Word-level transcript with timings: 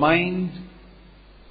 mind 0.00 0.50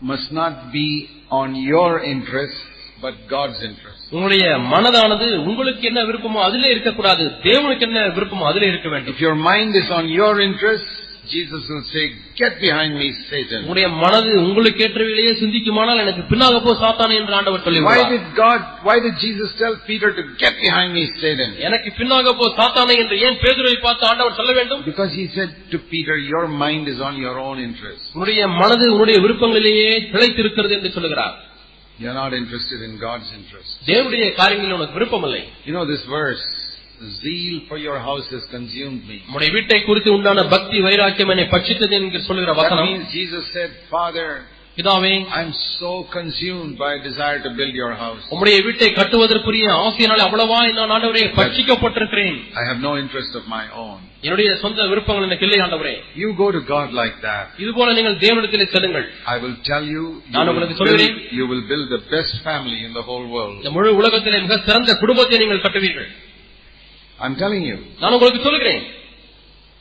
must 0.01 0.31
not 0.31 0.71
be 0.71 0.88
on 1.31 1.55
your 1.55 2.02
interests, 2.04 2.62
but 3.02 3.13
God's 3.29 3.60
interests. 3.63 4.02
உங்களுடைய 4.12 4.46
மனதானது 4.73 5.28
உங்களுக்கு 5.49 5.83
என்ன 5.88 6.02
விருப்பமோ 6.10 6.39
அதிலே 6.47 6.70
இருக்கக்கூடாது 6.71 7.23
தேவனுக்கு 7.46 7.86
என்ன 7.89 8.02
விருப்பமோ 8.18 8.46
அதிலே 8.52 8.68
இருக்க 8.73 8.90
வேண்டும் 8.90 9.15
If 9.15 9.22
your 9.28 9.35
mind 9.49 9.72
is 9.81 9.90
on 9.92 10.06
your 10.19 10.33
interests, 10.42 10.92
Jesus 11.29 11.63
will 11.72 11.85
say, 11.92 12.03
Get 12.42 12.53
behind 12.63 12.94
me, 13.01 13.08
Satan. 13.29 13.60
உங்களுடைய 13.63 13.87
மனது 14.01 14.31
உங்களுக்கு 14.47 14.81
ஏற்றவைகளையே 14.87 15.31
சிந்திக்குமானால் 15.40 16.02
எனக்கு 16.03 16.23
பின்னாக 16.31 16.59
போ 16.66 16.73
சாத்தானே 16.84 17.16
என்று 17.22 17.34
ஆண்டவர் 17.40 17.62
Why 17.62 17.66
சொல்லுவார் 17.67 18.12
did 18.13 18.26
God, 18.41 18.59
why 18.88 18.95
did 19.05 19.16
Jesus 19.23 19.49
tell 19.62 19.76
Peter 19.90 20.09
to 20.20 20.23
get 20.44 20.53
behind 20.66 20.91
me, 20.98 21.03
Satan? 21.23 21.49
எனக்கு 21.67 21.91
பின்னாக 21.99 22.34
போ 22.41 22.48
சாத்தானே 22.59 22.95
என்று 23.03 23.17
ஏன் 23.27 23.40
பேதுருவை 23.44 23.77
பார்த்து 23.88 24.05
ஆண்டவர் 24.12 24.38
சொல்ல 24.41 24.53
வேண்டும் 24.59 24.84
Because 24.91 25.14
he 25.20 25.26
said 25.38 25.52
to 25.73 25.80
Peter, 25.94 26.18
Your 26.34 26.45
mind 26.64 26.86
is 26.94 27.02
on 27.09 27.18
your 27.26 27.36
own 27.48 27.59
interests. 27.68 28.05
உன்னுடைய 28.16 28.44
மனது 28.62 28.88
உன்னுடைய 28.95 29.18
விருப்பங்களிலேயே 29.26 29.91
திளைத்திருக்கிறது 30.14 30.76
என்று 30.80 30.91
சொல்லுகிறார் 30.98 31.36
You're 32.00 32.20
not 32.23 32.34
interested 32.34 32.80
in 32.88 32.94
God's 33.00 33.30
interests. 33.40 33.73
தேவனுடைய 33.90 34.23
காரியங்களில் 34.40 34.77
உனக்கு 34.80 34.98
விருப்பமில்லை 35.00 35.44
You 35.68 35.73
know 35.77 35.86
this 35.94 36.05
verse, 36.18 36.45
Zeal 37.20 37.55
for 37.70 37.77
your 37.77 37.98
house 38.00 38.27
has 38.32 38.44
consumed 38.50 39.02
me. 39.09 39.18
உன்னுடைய 39.30 39.50
வீட்டை 39.55 39.80
குறித்து 39.84 40.09
உண்டான 40.18 40.44
பக்தி 40.55 40.77
வைராக்கியம் 40.88 41.32
என்னை 41.34 41.48
பட்சித்தது 41.55 41.95
என்று 42.02 42.20
சொல்லுகிற 42.27 42.52
That 42.54 42.62
வசனம் 42.64 42.90
means 42.90 43.08
Jesus 43.14 43.45
said, 43.55 43.72
Father, 43.95 44.27
பிதாவே 44.77 45.12
I'm 45.40 45.52
so 45.80 45.91
consumed 46.16 46.72
by 46.84 46.90
a 46.95 47.02
desire 47.09 47.40
to 47.45 47.52
build 47.59 47.73
your 47.82 47.91
house. 48.04 48.23
உம்முடைய 48.34 48.58
வீட்டை 48.68 48.90
கட்டுவதற்குரிய 49.00 49.66
ஆசையினால் 49.84 50.23
அவ்வளவா 50.27 50.59
நான் 50.80 50.94
ஆண்டவரே 50.95 51.23
பட்சிக்கப்பட்டிருக்கிறேன் 51.40 52.38
I 52.62 52.66
have 52.70 52.80
no 52.88 52.94
interest 53.04 53.34
of 53.40 53.45
my 53.55 53.64
own. 53.84 53.98
என்னுடைய 54.26 54.50
சொந்த 54.64 54.88
விருப்பங்கள் 54.91 55.27
எனக்கு 55.27 55.45
இல்லை 55.48 55.59
ஆண்டவரே 55.66 55.95
You 56.22 56.30
go 56.44 56.48
to 56.58 56.62
God 56.73 56.88
like 57.02 57.17
that. 57.28 57.45
இது 57.64 57.72
போல 57.80 57.94
நீங்கள் 58.00 58.17
தேவனிடத்திலே 58.25 58.67
செல்லுங்கள் 58.75 59.08
I 59.34 59.39
will 59.44 59.58
tell 59.72 59.86
you, 59.95 60.03
you 60.06 60.34
நான் 60.36 60.44
will, 60.44 60.53
உங்களுக்கு 60.53 60.78
build, 60.78 60.92
சொல்கிறேன். 60.94 61.17
you 61.39 61.48
will 61.52 61.66
build 61.72 61.88
the 61.95 62.02
best 62.16 62.36
family 62.48 62.80
in 62.88 62.94
the 63.00 63.06
whole 63.09 63.28
world. 63.36 63.58
இந்த 63.64 63.73
முழு 63.78 63.92
உலகத்திலே 64.02 64.39
மிக 64.48 64.58
சிறந்த 64.70 64.94
குடும்பத்தை 65.03 65.39
நீங்கள் 65.44 65.66
கட்டுவீர்கள் 65.67 66.09
I'm 67.20 67.36
telling 67.44 67.64
you. 67.70 67.78
நான் 68.02 68.16
உங்களுக்கு 68.17 68.42
சொல்லுகிறேன் 68.48 68.84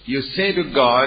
You 0.07 0.21
say 0.37 0.49
to 0.59 0.65
God, 0.83 1.07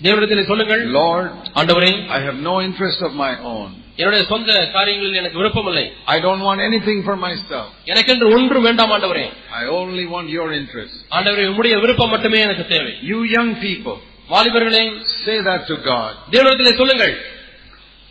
தேவனிடத்திலே 0.00 0.44
சொல்லுங்கள் 0.50 0.82
Lord, 1.00 1.28
ஆண்டவரே 1.60 1.92
I 2.16 2.20
have 2.26 2.38
no 2.50 2.54
interest 2.68 3.00
of 3.08 3.12
my 3.24 3.32
own. 3.54 3.68
என்னுடைய 4.00 4.22
சொந்த 4.30 4.52
காரியங்களில் 4.76 5.18
எனக்கு 5.20 5.38
விருப்பமில்லை 5.40 5.84
I 6.14 6.20
don't 6.26 6.42
want 6.48 6.60
anything 6.68 6.98
for 7.08 7.16
myself. 7.26 7.66
எனக்கென்று 7.92 8.28
ஒன்று 8.36 8.60
வேண்டாம் 8.66 8.92
ஆண்டவரே 8.96 9.26
I 9.60 9.66
only 9.80 10.06
want 10.14 10.28
your 10.38 10.48
interest. 10.60 10.96
ஆண்டவரே 11.16 11.44
உம்முடைய 11.50 11.76
விருப்பம் 11.84 12.12
மட்டுமே 12.14 12.40
எனக்கு 12.46 12.64
தேவை 12.74 12.94
You 13.10 13.18
young 13.36 13.50
people, 13.66 13.96
வாலிபர்களே 14.34 14.82
say 15.24 15.36
that 15.48 15.62
to 15.70 15.76
God. 15.90 16.12
தேவனிடத்திலே 16.34 16.74
சொல்லுங்கள் 16.82 17.14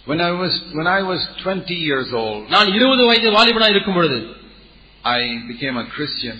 When 0.09 0.19
I 0.27 0.31
was, 0.41 0.53
when 0.77 0.87
I 0.87 1.01
was 1.09 1.19
20 1.41 1.75
years 1.87 2.09
old, 2.21 2.39
நான் 2.53 2.69
இருபது 2.77 3.03
வயது 3.09 3.29
வாலிபனாய் 3.37 3.73
இருக்கும் 3.75 3.97
பொழுது 3.99 4.17
I 5.17 5.21
became 5.51 5.75
a 5.83 5.87
Christian. 5.95 6.37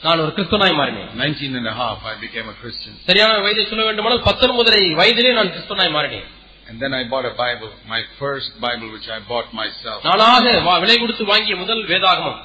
நான் 0.00 0.20
ஒரு 0.20 0.32
கிறிஸ்தவனாய் 0.36 0.78
மாறினேன் 0.78 1.10
19 1.18 1.56
and 1.58 1.66
a 1.66 1.76
half, 1.80 1.98
I 2.12 2.16
became 2.22 2.46
a 2.48 2.56
Christian. 2.62 2.94
சரியான 3.08 3.34
வயதை 3.44 3.64
சொல்ல 3.64 3.82
வேண்டுமானால் 3.88 4.24
பத்தொன்பதரை 4.28 4.80
வயதிலே 5.00 5.32
நான் 5.38 5.52
கிறிஸ்தவனாய் 5.54 5.94
மாறினேன் 5.96 6.28
And 6.68 6.76
then 6.82 6.92
I 6.94 7.04
bought 7.12 7.26
a 7.30 7.34
Bible, 7.38 7.70
my 7.86 8.00
first 8.20 8.50
Bible 8.60 8.88
which 8.94 9.08
I 9.16 9.20
bought 9.30 9.48
myself. 9.60 9.98
நானாக 10.08 10.52
வா- 10.66 10.80
விலை 10.84 10.96
கொடுத்து 10.98 11.24
வாங்கிய 11.32 11.56
முதல் 11.62 11.82
வேதாகமம் 11.92 12.40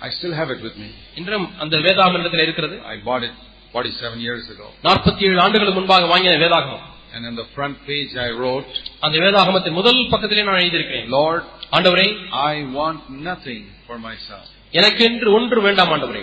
I 0.00 0.10
still 0.10 0.34
have 0.34 0.50
it 0.54 0.60
with 0.66 0.76
me. 0.76 0.88
இன்றும் 1.14 1.46
அந்த 1.58 1.76
வேதாகமம் 1.86 2.20
இடத்தில் 2.20 2.44
இருக்கிறது 2.46 2.76
I 2.86 2.98
bought 3.08 3.24
it 3.28 3.34
47 3.74 4.18
years 4.26 4.44
ago. 4.54 4.66
நாற்பத்தி 4.86 5.22
ஏழு 5.28 5.40
ஆண்டுகளுக்கு 5.44 5.78
முன்பாக 5.80 6.06
வாங்கிய 6.12 6.34
வேதாகமம் 6.44 6.84
And 7.14 7.26
on 7.30 7.36
the 7.36 7.46
front 7.54 7.76
page 7.86 8.12
I 8.26 8.30
wrote, 8.40 8.72
அந்த 9.00 9.16
வேதாகமத்தின் 9.24 9.78
முதல் 9.78 10.00
பக்கத்திலே 10.12 10.44
நான் 10.48 10.60
எழுதியிருக்கிறேன் 10.62 11.08
Lord, 11.18 11.42
ஆண்டவரே 11.72 12.08
I 12.50 12.56
want 12.78 13.00
nothing 13.28 13.62
for 13.86 13.98
myself. 14.08 14.46
எனக்கென்று 14.72 15.28
ஒன்று 15.38 15.60
வேண்டாம் 15.66 15.92
ஆண்டவரே 15.94 16.22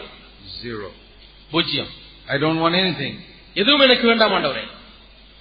Zero. 0.62 0.90
பூஜ்ஜியம் 1.52 1.92
I 2.28 2.38
don't 2.44 2.60
want 2.64 2.76
anything. 2.84 3.14
எதுவும் 3.56 3.84
எனக்கு 3.88 4.06
வேண்டாம் 4.12 4.34
ஆண்டவரே 4.38 4.64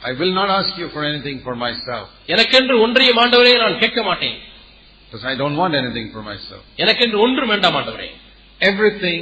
I 0.01 0.13
will 0.21 0.33
not 0.35 0.49
ask 0.51 0.73
you 0.83 0.89
for 0.95 1.03
anything 1.11 1.37
for 1.47 1.55
myself. 1.57 2.07
எனக்கென்று 2.35 2.77
ஒன்றையும் 2.85 3.21
ஆண்டவரே 3.25 3.53
நான் 3.65 3.81
கேட்க 3.83 4.01
மாட்டேன் 4.09 4.39
Because 5.05 5.25
I 5.33 5.37
don't 5.41 5.57
want 5.63 5.75
anything 5.75 6.07
for 6.15 6.23
myself. 6.31 6.63
எனக்கென்று 6.85 7.19
ஒன்று 7.27 7.45
வேண்டாம் 7.53 7.77
ஆண்டவரே 7.81 8.09
Everything 8.61 9.21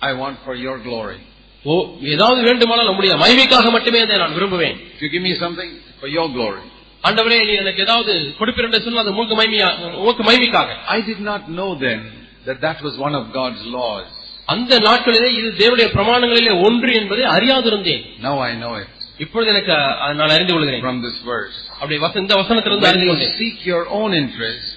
I 0.00 0.12
want 0.22 0.36
for 0.46 0.54
your 0.66 0.76
glory. 0.88 1.18
ஓ 1.64 1.74
ஏதாவது 2.14 2.40
வேண்டுமானால் 2.48 2.88
நம்முடைய 2.90 3.12
மகிமைக்காக 3.22 3.66
மட்டுமே 3.74 3.98
அதை 4.04 4.16
நான் 4.22 4.36
விரும்புவேன் 4.38 4.78
If 4.94 5.02
you 5.04 5.10
give 5.14 5.24
me 5.28 5.34
something 5.44 5.70
for 6.00 6.08
your 6.16 6.26
glory. 6.36 6.62
ஆண்டவரே 7.04 7.38
நீ 7.48 7.54
எனக்கு 7.62 7.80
ஏதாவது 7.86 8.12
கொடுப்பீர் 8.40 8.66
என்று 8.68 8.80
சொன்னால் 8.86 9.04
அது 9.04 9.12
உங்களுக்கு 9.14 9.36
மகிமையா 9.42 9.68
உங்களுக்கு 9.98 10.24
மகிமைக்காக 10.30 10.70
I 10.96 11.02
did 11.10 11.20
not 11.30 11.42
know 11.58 11.70
then 11.84 12.00
that 12.46 12.58
that 12.60 12.78
was 12.82 12.94
one 13.06 13.14
of 13.14 13.24
God's 13.32 13.62
laws. 13.78 14.08
அந்த 14.48 14.78
நாட்களிலே 14.80 15.28
இது 15.38 15.48
தேவனுடைய 15.60 15.88
பிரமாணங்களிலே 15.96 16.52
ஒன்று 16.66 16.92
என்பதை 17.00 17.24
அறியாதிருந்தேன் 17.34 18.04
Now 18.20 18.36
I 18.42 18.54
know 18.62 18.74
it 18.82 18.90
இப்பொழுது 19.18 19.50
எனக்கு 19.50 19.72
அஹ், 19.72 20.14
நான் 20.18 20.32
அறிந்து 20.36 20.52
கொள்கிறேன் 20.52 20.84
from 20.86 20.98
this 21.06 21.18
verse. 21.24 21.58
அப்படி 21.80 21.98
வச- 22.04 22.20
இந்த 22.24 22.34
வசனத்திலிருந்து 22.40 22.86
When 22.86 22.92
அறிந்து 22.92 23.06
you 23.06 23.12
கொண்டேன் 23.12 23.36
seek 23.40 23.58
your 23.72 23.84
own 23.98 24.10
interest, 24.22 24.68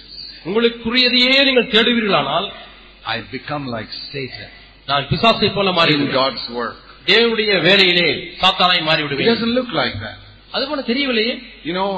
உங்களுக்குரியதையே 0.46 1.38
நீங்கள் 1.48 1.70
தேடுவீர்களானால் 1.74 2.46
I 3.14 3.18
become 3.32 3.64
like 3.76 3.90
Satan 4.12 4.50
நான் 4.88 5.06
பிசாசை 5.12 5.48
போல 5.56 5.70
in 5.70 5.76
மாறிவிடுவேன் 5.78 6.16
God's 6.20 6.44
work. 6.60 6.76
தேவனுடைய 7.06 7.52
வேலையிலே 7.66 8.08
சாத்தானாய் 8.42 8.82
It 8.82 8.88
மாறிவிடுவேன் 8.90 9.30
doesn't 9.32 9.54
look 9.58 9.72
like 9.80 9.96
that. 10.06 10.18
அது 10.54 10.64
போல 10.68 10.82
தெரியவில்லையே 10.90 11.34
You 11.68 11.74
know, 11.78 11.88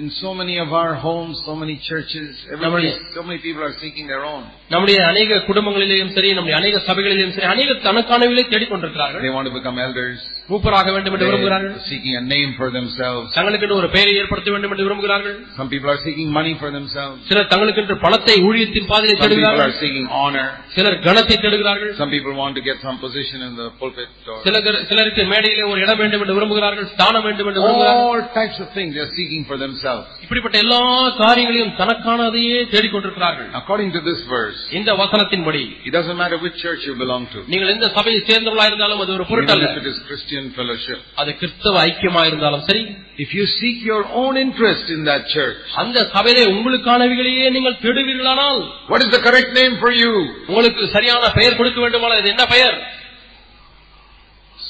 in 0.00 0.08
so 0.12 0.30
many 0.34 0.54
of 0.58 0.70
our 0.72 0.92
homes, 1.04 1.34
so 1.44 1.54
many 1.56 1.74
churches, 1.80 2.28
everybody, 2.54 2.88
so 3.14 3.22
many 3.22 3.38
people 3.38 3.62
are 3.62 3.76
seeking 3.82 4.06
their 4.06 4.24
own. 4.32 4.42
நம்முடைய 4.72 4.98
அநேக 5.10 5.38
குடும்பங்களிலேயும் 5.48 6.10
சரி 6.16 6.30
நம்முடைய 6.36 6.56
அநேக 6.60 6.76
சபைகளிலேயும் 6.88 7.34
சரி 7.36 7.48
அநேக 7.52 7.74
தனக்கானவிலே 7.86 8.44
தேடிக்கொண்டிருக்கிறார்கள் 8.52 9.22
They 9.26 9.34
want 9.36 9.48
to 9.50 9.54
become 9.58 9.76
elders. 9.86 10.18
மூப்பராக 10.50 10.88
வேண்டும் 10.94 11.14
என்று 11.16 11.28
விரும்புகிறார்கள் 11.28 11.72
They're 11.74 11.88
seeking 11.92 12.14
a 12.20 12.24
name 12.34 12.50
for 12.58 12.68
themselves. 12.78 13.28
தங்களுக்கென்று 13.38 13.76
ஒரு 13.80 13.88
பெயரை 13.94 14.12
ஏற்படுத்த 14.22 14.50
வேண்டும் 14.54 14.72
என்று 14.74 14.86
விரும்புகிறார்கள் 14.88 15.36
Some 15.58 15.70
people 15.74 15.90
are 15.94 16.00
seeking 16.06 16.28
money 16.38 16.54
for 16.62 16.70
themselves. 16.78 17.16
சிலர் 17.30 17.48
தங்களுக்கென்று 17.52 17.96
பணத்தை 18.04 18.36
ஊழியத்தின் 18.48 18.88
பாதையை 18.92 19.14
Some 19.14 19.24
people 19.24 19.46
are 19.46 19.54
தேடுகிறார்கள் 19.54 19.80
seeking 19.84 20.08
honor. 20.22 20.46
சிலர் 20.76 20.98
கணத்தை 21.08 21.38
தேடுகிறார்கள் 21.46 21.92
Some 22.02 22.12
people 22.16 22.34
want 22.42 22.54
to 22.60 22.64
get 22.68 22.78
some 22.86 22.98
position 23.06 23.38
in 23.48 23.54
the 23.62 23.68
pulpit. 23.80 24.10
Or 24.32 24.38
சிலர் 24.46 24.68
சிலருக்கு 24.92 25.24
மேடையிலே 25.34 25.66
ஒரு 25.72 25.80
இடம் 25.86 26.00
வேண்டும் 26.02 26.24
என்று 26.24 26.38
விரும்புகிறார்கள் 26.40 26.88
ஸ்தானம் 26.94 27.26
வேண்டும் 27.28 27.48
என்று 27.50 27.64
விரும்புகிறார்கள் 27.64 28.04
all 28.10 28.22
types 28.40 28.60
of 28.64 28.70
things 28.78 28.92
they're 28.98 29.14
seeking 29.20 29.44
for 29.50 29.58
themselves. 29.64 29.84
இப்படிப்பட்ட 30.24 30.56
எல்லா 30.64 30.80
காரியங்களையும் 31.20 31.72
தனக்கானதையே 31.80 32.58
தேடிக்கொண்டிருக்கிறார்கள் 32.72 33.48
According 33.60 33.90
to 33.96 34.00
this 34.08 34.20
verse, 34.34 34.60
இந்த 34.78 34.90
வசனத்தின்படி 35.02 35.62
it 35.86 35.92
doesn't 35.96 36.18
matter 36.22 36.38
which 36.44 36.56
church 36.64 36.82
you 36.88 36.94
belong 37.04 37.24
to. 37.34 37.38
நீங்கள் 37.52 37.72
எந்த 37.74 37.88
சபையை 37.96 38.20
சேர்ந்தவர்களா 38.30 38.66
இருந்தாலும் 38.70 39.02
அது 39.04 39.12
ஒரு 39.16 39.24
Even 39.24 39.30
பொருட்டல்ல 39.32 39.68
if 39.70 39.78
it 39.82 39.88
is 39.92 39.98
Christian 40.08 40.44
fellowship. 40.58 41.00
அது 41.22 41.32
கிறிஸ்தவ 41.42 41.74
ஐக்கியமா 41.88 42.24
இருந்தாலும் 42.30 42.64
சரி 42.70 42.84
If 43.24 43.30
you 43.36 43.44
seek 43.58 43.76
your 43.84 44.02
own 44.22 44.34
interest 44.44 44.86
in 44.96 45.02
that 45.10 45.22
church, 45.36 45.60
அந்த 45.82 45.98
சபையிலே 46.14 46.44
உங்களுக்கானவைகளையே 46.54 47.46
நீங்கள் 47.56 47.80
தேடுவீர்களானால் 47.84 48.60
what 48.92 49.02
is 49.06 49.10
the 49.16 49.22
correct 49.28 49.52
name 49.60 49.76
for 49.84 49.92
you? 50.02 50.12
உங்களுக்கு 50.48 50.84
சரியான 50.96 51.32
பெயர் 51.38 51.58
கொடுக்க 51.60 51.80
வேண்டுமானால் 51.86 52.22
இது 52.22 52.32
என்ன 52.34 52.46
பெயர் 52.54 52.76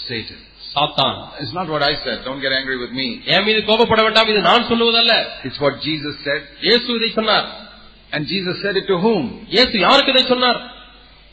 Satan. 0.00 0.40
சாத்தான் 0.74 1.16
It's 1.42 1.54
not 1.58 1.68
what 1.74 1.82
I 1.82 1.94
said. 2.04 2.18
Don't 2.28 2.42
get 2.46 2.54
angry 2.60 2.76
with 2.84 2.92
me. 3.00 3.06
என் 3.34 3.46
மீது 3.48 3.60
கோபப்பட 3.68 4.00
வேண்டாம் 4.06 4.30
இது 4.32 4.40
நான் 4.50 4.68
சொல்லுவதல்ல 4.70 5.14
It's 5.48 5.60
what 5.66 5.76
Jesus 5.88 6.16
said. 6.26 6.42
இயேசு 6.68 6.88
இதை 6.98 7.10
சொன்னார் 7.20 7.46
And 8.12 8.22
Jesus 8.32 8.56
said 8.64 8.76
it 8.80 8.86
to 8.92 8.98
whom? 9.06 9.22
இயேசு 9.56 9.74
யாருக்கு 9.86 10.14
இதை 10.16 10.24
சொன்னார் 10.34 10.60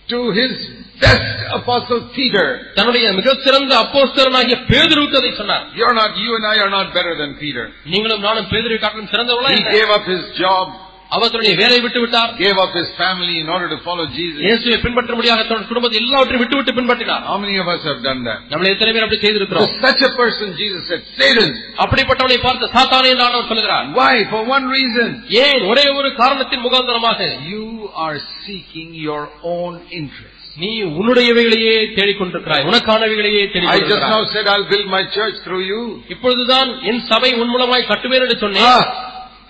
To 0.09 0.17
his 0.37 0.53
best 1.01 1.27
apostle 1.57 1.99
Peter. 2.17 2.47
தன்னுடைய 2.77 3.05
மிக 3.19 3.33
சிறந்த 3.45 3.73
அப்போஸ்தலனாகிய 3.83 4.55
பேதுருவுக்கு 4.71 5.19
அதை 5.21 5.31
சொன்னார் 5.41 5.63
You're 5.79 5.95
not, 6.01 6.11
you 6.23 6.31
and 6.37 6.45
I 6.53 6.57
are 6.65 6.71
not 6.77 6.87
better 6.97 7.13
than 7.21 7.31
Peter. 7.43 7.65
நீங்களும் 7.93 8.25
நானும் 8.27 8.49
பேதுருவை 8.53 8.79
காட்டிலும் 8.83 9.11
சிறந்தவர்களா 9.13 9.51
He 9.53 9.59
என்ன? 9.61 9.71
gave 9.77 9.91
up 9.97 10.05
his 10.13 10.23
job, 10.43 10.65
அவர் 11.11 11.31
தன்னுடைய 11.31 11.55
வேலையை 11.59 11.81
விட்டு 11.83 11.99
விட்டார் 12.03 12.29
gave 12.37 12.59
up 12.61 12.71
his 12.77 12.87
family 12.99 13.35
in 13.41 13.47
order 13.55 13.67
to 13.73 13.77
follow 13.87 14.05
Jesus. 14.15 14.39
இயேசுவை 14.45 14.77
பின்பற்ற 14.85 15.11
முடியாத 15.17 15.41
தன் 15.49 15.67
குடும்பத்தை 15.69 15.97
எல்லாவற்றையும் 16.01 16.41
விட்டு 16.43 16.57
விட்டு 16.59 16.73
பின்பற்றினார் 16.77 17.23
How 17.29 17.37
many 17.43 17.57
of 17.63 17.67
us 17.73 17.81
have 17.89 17.99
done 18.07 18.21
that? 18.29 18.39
நம்மளை 18.51 18.69
எத்தனை 18.75 18.91
பேர் 18.95 19.05
அப்படி 19.05 19.19
To 19.19 19.25
செய்திருக்கிறோம் 19.25 19.69
such 19.85 20.01
a 20.09 20.13
person, 20.21 20.47
Jesus 20.61 20.81
said, 20.89 21.01
Satan. 21.19 21.49
அப்படிப்பட்டவனை 21.85 22.37
பார்த்து 22.47 22.71
சாத்தானே 22.77 23.11
என்று 23.13 23.25
ஆண்டவர் 23.27 23.49
சொல்லுகிறார் 23.51 23.85
Why? 23.99 24.15
For 24.33 24.41
one 24.55 24.65
reason. 24.77 25.07
ஏன் 25.43 25.61
ஒரே 25.71 25.85
ஒரு 25.99 26.11
காரணத்தின் 26.21 26.65
முகாந்தரமாக 26.65 27.19
You 27.53 27.65
are 28.05 28.17
seeking 28.45 28.89
your 29.07 29.23
own 29.55 29.73
interest. 29.99 30.39
நீ 30.57 30.71
உன்னுடையவைகளையே 30.97 31.77
தேடிக்கொண்டிருக்கிறாய் 31.97 32.65
உனக்கானவைகளையே 32.71 33.43
I 33.43 33.47
just 33.47 33.53
now 33.53 33.61
தேடிக்கொண்டிருக்கிறாய் 33.61 34.33
said 34.35 34.45
I'll 34.53 34.69
build 34.73 34.87
my 34.97 35.03
church 35.15 35.37
through 35.45 35.63
you. 35.71 35.81
இப்பொழுதுதான் 36.15 36.69
என் 36.89 37.03
சபை 37.11 37.31
உன் 37.41 37.53
மூலமாய் 37.55 37.89
கட்டுவேன் 37.91 38.23
என்று 38.25 38.37
சொன்னேன் 38.43 38.69
Ah, 38.73 38.83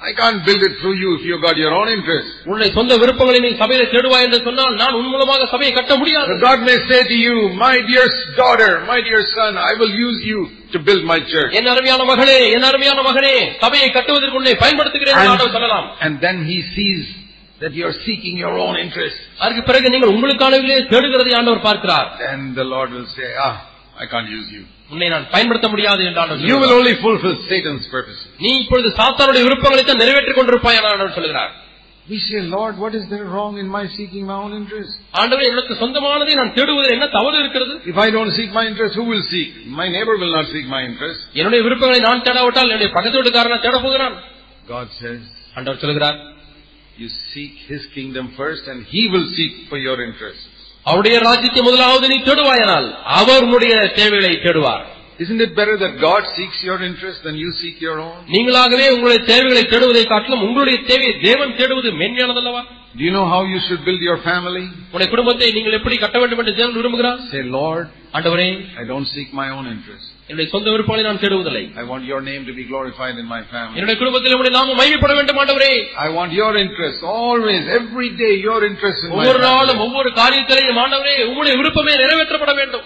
I 0.07 0.12
can't 0.19 0.39
build 0.48 0.62
it 0.68 0.74
through 0.80 0.95
you 1.01 1.10
if 1.18 1.21
you 1.27 1.36
got 1.45 1.56
your 1.63 1.74
own 1.80 1.89
interest. 1.95 2.30
உன்னுடைய 2.50 2.69
சொந்த 2.77 2.94
விருப்பங்களை 3.01 3.39
நீ 3.45 3.50
சபையில 3.62 3.83
தேடுவாய் 3.94 4.25
என்று 4.27 4.39
சொன்னால் 4.48 4.75
நான் 4.81 4.98
உன் 5.00 5.10
மூலமாக 5.13 5.48
சபையை 5.54 5.71
கட்ட 5.77 5.94
முடியாது 6.01 6.27
But 6.33 6.42
God 6.50 6.60
may 6.69 6.77
say 6.89 7.00
to 7.12 7.18
you, 7.25 7.36
my 7.65 7.75
dear 7.89 8.06
daughter, 8.42 8.71
my 8.92 9.00
dear 9.07 9.21
son, 9.38 9.51
I 9.69 9.74
will 9.81 9.94
use 10.07 10.19
you 10.31 10.39
to 10.74 10.80
build 10.88 11.04
my 11.13 11.19
church. 11.33 11.51
என் 11.60 11.71
அருமையான 11.74 12.04
மகளே 12.12 12.38
என் 12.56 12.68
அருமையான 12.71 13.00
மகனே 13.10 13.36
சபையை 13.65 13.89
கட்டுவதற்கு 13.98 14.39
உன்னை 14.42 14.56
பயன்படுத்துகிறேன் 14.63 15.18
என்று 15.19 15.33
ஆண்டவர் 15.36 15.56
சொல்லலாம் 15.57 15.88
And, 15.89 16.01
and 16.06 16.13
then 16.25 16.39
he 16.51 16.60
sees 16.77 17.04
that 17.63 17.74
you 17.80 17.86
are 17.89 17.98
seeking 18.07 18.36
your 18.45 18.56
own 18.65 18.75
interest. 18.86 19.19
அதற்கு 19.44 19.63
பிறகு 19.69 19.94
நீங்கள் 19.95 20.13
உங்களுக்கானவிலே 20.15 20.80
தேடுகிறதை 20.94 21.36
ஆண்டவர் 21.42 21.65
பார்க்கிறார் 21.69 22.07
Then 22.25 22.42
the 22.62 22.68
Lord 22.75 22.89
will 22.98 23.10
say, 23.18 23.30
ah, 23.48 23.54
I 23.98 24.07
can't 24.13 24.30
use 24.38 24.48
you. 24.56 24.63
உன்னை 24.94 25.07
நான் 25.13 25.25
பயன்படுத்த 25.33 25.68
முடியாது 25.74 26.01
என்று 26.10 26.19
ஆண்டவர் 26.21 26.48
You 26.51 26.56
will 26.56 26.71
சொல்கிறார். 26.71 26.80
only 26.80 26.95
fulfill 27.06 27.36
Satan's 27.51 27.86
purposes. 27.95 28.24
நீ 28.45 28.51
இப்பொழுது 28.63 28.89
சாத்தானுடைய 29.00 29.44
விருப்பங்களை 29.48 29.83
தான் 29.83 30.01
நிறைவேற்றிக் 30.04 30.39
கொண்டிருப்பாய் 30.39 30.80
என 30.81 30.89
ஆண்டவர் 30.94 31.18
சொல்கிறார் 31.19 31.51
We 32.07 32.18
say, 32.19 32.39
Lord, 32.56 32.74
what 32.83 32.94
is 33.00 33.04
there 33.12 33.27
wrong 33.33 33.54
in 33.62 33.68
my 33.75 33.83
seeking 33.94 34.24
my 34.31 34.38
own 34.45 34.54
interest? 34.57 34.94
ஆண்டவர் 35.19 35.45
எனக்கு 35.51 35.74
சொந்தமானதை 35.81 36.33
நான் 36.39 36.51
தேடுவதில் 36.57 36.94
என்ன 36.95 37.06
தவறு 37.15 37.38
இருக்கிறது 37.44 37.74
If 37.92 37.98
I 38.06 38.12
don't 38.15 38.31
seek 38.38 38.50
my 38.57 38.63
interest, 38.71 38.94
who 39.00 39.06
will 39.12 39.24
seek? 39.33 39.51
My 39.80 39.88
neighbor 39.95 40.15
will 40.24 40.33
not 40.38 40.48
seek 40.56 40.65
my 40.75 40.81
interest. 40.89 41.21
என்னுடைய 41.39 41.62
விருப்பங்களை 41.68 42.00
நான் 42.07 42.24
தேடாவிட்டால் 42.27 42.71
என்னுடைய 42.71 42.89
பக்கத்து 42.98 43.19
வீட்டுக்காரனை 43.19 43.60
தேட 43.68 43.77
போகிறான் 43.86 44.18
God 44.74 44.89
says, 45.01 45.21
ஆண்டவர் 45.57 45.81
சொல்கிறார் 45.86 46.19
you 46.98 47.07
seek 47.31 47.54
his 47.71 47.86
kingdom 47.95 48.25
first 48.42 48.65
and 48.74 48.81
he 48.94 49.04
will 49.13 49.27
seek 49.38 49.54
for 49.69 49.80
your 49.88 49.98
interest. 50.07 50.44
அவருடைய 50.86 51.16
ராஜ்யத்தை 51.20 51.62
முதலாவது 51.62 52.06
நீ 52.08 52.19
தேடுவாயனால் 52.28 52.88
அவர் 53.19 53.44
உன்னுடைய 53.46 53.75
தேவைகளை 53.98 54.34
தேடுவார் 54.46 54.86
Isn't 55.19 55.40
it 55.40 55.52
better 55.56 55.76
that 55.78 55.94
God 56.00 56.22
seeks 56.34 56.58
your 56.62 56.76
interest 56.88 57.20
than 57.26 57.36
you 57.36 57.48
seek 57.60 57.76
your 57.86 57.96
own? 58.00 58.19
நீங்களாகவே 58.34 58.86
உங்களுடைய 58.94 59.20
தேவைகளை 59.30 59.62
தேடுவதை 59.72 60.04
காட்டிலும் 60.06 60.44
உங்களுடைய 60.46 60.76
தேவையை 60.90 61.14
தேவன் 61.25 61.56
தேடுவது 61.60 61.90
மேன்மையானதல்லவா 62.00 62.62
Do 62.98 63.04
you 63.04 63.12
know 63.12 63.25
how 63.25 63.39
you 63.51 63.60
should 63.68 63.81
build 63.88 64.01
your 64.10 64.18
family? 64.30 64.63
உங்களுடைய 64.86 65.10
குடும்பத்தை 65.13 65.48
நீங்கள் 65.57 65.75
எப்படி 65.77 65.95
கட்ட 66.04 66.18
வேண்டும் 66.21 66.42
என்று 66.42 66.54
தேவன் 66.60 66.75
விரும்புகிறார் 66.80 67.19
Say, 67.31 67.42
Lord, 67.57 67.86
ஆண்டவரே 68.18 68.50
I 68.81 68.86
don't 68.92 69.07
seek 69.13 69.30
my 69.42 69.48
own 69.57 69.65
interest. 69.75 70.06
என்னுடைய 70.30 70.48
சொந்த 70.54 70.68
விருப்பங்களை 70.74 71.04
நான் 71.07 71.21
தேடுவதில்லை 71.24 71.63
I 71.81 71.86
want 71.92 72.04
your 72.12 72.21
name 72.30 72.44
to 72.50 72.54
be 72.60 72.65
glorified 72.71 73.15
in 73.24 73.27
my 73.33 73.42
family. 73.54 73.75
என்னுடைய 73.77 73.98
குடும்பத்தில் 74.01 74.33
உங்களுடைய 74.36 74.56
நாமம் 74.60 74.80
மையப்பட 74.81 75.13
வேண்டும் 75.19 75.39
ஆண்டவரே 75.44 75.71
I 76.06 76.12
want 76.18 76.33
your 76.42 76.51
interest, 76.65 77.00
always, 77.18 77.63
every 77.80 78.10
day, 78.24 78.33
your 78.50 78.60
interest 78.71 79.01
in 79.06 79.12
my 79.12 79.18
ஒவ்வொரு 79.19 79.42
நாளும் 79.48 79.71
family. 79.74 79.88
ஒவ்வொரு 79.88 80.12
காரியத்திலையும் 80.21 80.81
ஆண்டவரே 80.86 81.15
உங்களுடைய 81.30 81.56
விருப்பமே 81.62 81.95
நிறைவேற்றப்பட 82.04 82.56
வேண்டும் 82.62 82.86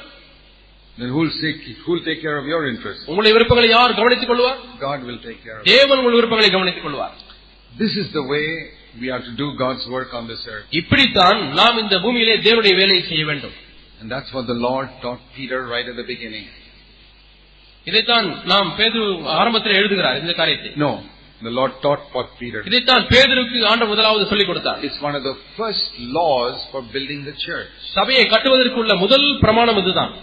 Then 0.97 1.09
who 1.13 1.19
will 1.23 1.35
take, 1.41 1.57
who 1.83 1.91
will 1.93 2.05
take 2.09 2.21
care 2.25 2.37
of 2.41 2.47
your 2.53 2.61
interest? 2.71 3.01
உங்களுடைய 3.09 3.33
விருப்பங்களை 3.37 3.69
யார் 3.75 3.97
கவனித்துக் 3.99 4.31
கொள்வார் 4.31 4.59
God 4.87 4.99
will 5.09 5.21
take 5.27 5.39
care 5.45 5.57
of 5.59 5.63
it. 5.63 5.69
தேவன் 5.73 5.99
உங்கள் 6.01 6.17
விருப்பங்களை 6.19 6.51
கவனித்துக் 6.55 6.87
கொள்வார் 6.87 7.15
This 7.83 7.93
is 8.01 8.07
the 8.17 8.25
way 8.33 8.47
we 9.01 9.07
are 9.13 9.21
to 9.21 9.33
do 9.41 9.47
God's 9.63 9.85
work 9.95 10.11
on 10.19 10.23
this 10.31 10.43
earth. 10.53 10.67
இப்படித்தான் 10.81 11.39
நாம் 11.59 11.79
இந்த 11.83 11.95
பூமியிலே 12.05 12.35
தேவனுடைய 12.47 12.75
வேலையை 12.81 13.03
செய்ய 13.11 13.25
வேண்டும் 13.31 13.55
And 14.01 14.07
that's 14.13 14.31
what 14.35 14.45
the 14.47 14.59
Lord 14.67 14.87
taught 15.03 15.21
Peter 15.37 15.59
right 15.73 15.87
at 15.91 15.97
the 16.01 16.07
beginning. 16.13 16.47
இதைத்தான் 17.87 18.25
நாம் 18.51 18.69
பேது 18.79 19.01
ஆரம்பத்தில் 19.41 19.77
எழுதுகிறார் 19.81 20.17
இந்த 20.23 20.33
காரியத்தை 20.39 20.71
No, 20.83 20.89
the 21.41 21.53
Lord 21.59 21.73
taught 21.85 22.03
what 22.15 22.29
Peter. 22.41 22.61
இதைத்தான் 22.69 23.03
பேதருக்கு 23.13 23.59
ஆண்ட 23.71 23.85
முதலாவது 23.91 24.23
சொல்லிக் 24.31 24.49
கொடுத்தார் 24.51 24.81
It's 24.87 24.99
one 25.07 25.15
of 25.19 25.23
the 25.29 25.35
first 25.59 25.87
laws 26.17 26.57
for 26.71 26.81
building 26.95 27.21
the 27.29 27.35
church. 27.47 27.71
சபையை 27.97 28.25
கட்டுவதற்குள்ள 28.33 28.95
முதல் 29.05 29.27
பிரமாணம் 29.43 29.79
இதுதான் 29.83 30.13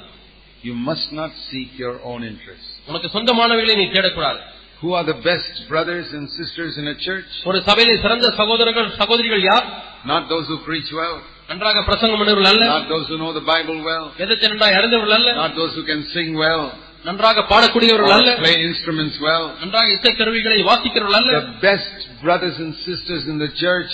You 0.64 0.74
must 0.90 1.08
not 1.20 1.32
seek 1.48 1.70
your 1.84 1.94
own 2.10 2.20
interests. 2.30 2.70
உனக்கு 2.90 3.08
சொந்தமானவைகளை 3.16 3.74
நீ 3.80 3.86
தேடக்கூடாது 3.96 4.40
Who 4.82 4.92
are 4.98 5.04
the 5.12 5.18
best 5.28 5.54
brothers 5.72 6.08
and 6.16 6.24
sisters 6.38 6.72
in 6.80 6.86
a 6.88 6.96
church? 7.06 7.30
ஒரு 7.50 7.58
சபையிலே 7.68 7.94
சிறந்த 8.04 8.26
சகோதரர்கள் 8.40 8.88
சகோதரிகள் 9.02 9.44
யார் 9.50 9.66
Not 10.12 10.22
those 10.32 10.46
who 10.50 10.56
preach 10.68 10.90
well, 11.00 11.14
நன்றாக 11.50 11.78
பிரசங்கம் 11.88 12.20
பண்ணுவர்கள் 12.20 12.50
அல்ல 12.52 12.64
not 12.74 12.86
those 12.94 13.06
who 13.10 13.16
know 13.22 13.32
the 13.40 13.46
Bible 13.52 13.78
well, 13.88 14.04
வேதத்தை 14.20 14.48
நன்றாக 14.52 14.76
அறிந்தவர்கள் 14.80 15.16
அல்ல 15.18 15.30
not 15.42 15.54
those 15.60 15.72
who 15.78 15.84
can 15.90 16.02
sing 16.14 16.30
well, 16.44 16.64
நன்றாக 17.08 17.44
பாடக்கூடியவர்கள் 17.52 18.14
அல்ல 18.18 18.30
or 18.34 18.42
play 18.44 18.56
instruments 18.70 19.16
well. 19.28 19.44
நன்றாக 19.62 19.88
இசைக்கருவிகளை 19.98 20.58
வாசிக்கிறவர்கள் 20.70 21.18
அல்ல 21.22 21.32
The 21.40 21.54
best 21.68 21.96
brothers 22.26 22.58
and 22.64 22.72
sisters 22.88 23.24
in 23.32 23.38
the 23.44 23.50
church 23.64 23.92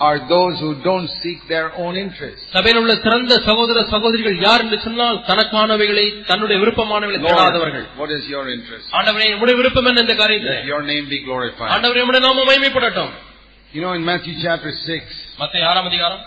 are 0.00 0.18
those 0.28 0.54
who 0.62 0.70
don't 0.82 1.08
seek 1.22 1.38
their 1.52 1.68
own 1.82 1.94
interests. 1.96 2.42
சபையில் 2.56 2.80
உள்ள 2.80 2.94
சிறந்த 3.04 3.34
சகோதர 3.48 3.84
சகோதரிகள் 3.92 4.36
யார் 4.46 4.62
என்று 4.64 4.78
சொன்னால் 4.86 5.18
தனக்கானவைகளை 5.30 6.04
தன்னுடைய 6.30 6.56
விருப்பமானவைகளை 6.62 7.20
தேடாதவர்கள் 7.26 7.86
Lord, 7.86 7.98
what 8.02 8.10
is 8.18 8.24
your 8.34 8.44
interest? 8.56 8.88
ஆண்டவரே 8.98 9.28
உடைய 9.42 9.56
விருப்பம் 9.60 9.88
என்ன 9.90 10.04
இந்த 10.06 10.14
Let 10.14 10.22
காரியத்தில் 10.22 10.68
your 10.72 10.82
name 10.92 11.06
be 11.14 11.20
glorified. 11.28 11.70
ஆண்டவரே 11.76 12.04
உடைய 12.10 12.22
நாம 12.28 12.44
மகிமைப்படட்டும் 12.50 13.12
You 13.74 13.82
know, 13.84 13.94
in 13.98 14.04
Matthew 14.10 14.34
chapter 14.44 14.72
6, 14.96 15.16
மத்த 15.40 15.64
ஆறாம் 15.70 15.88
அதிகாரம் 15.92 16.22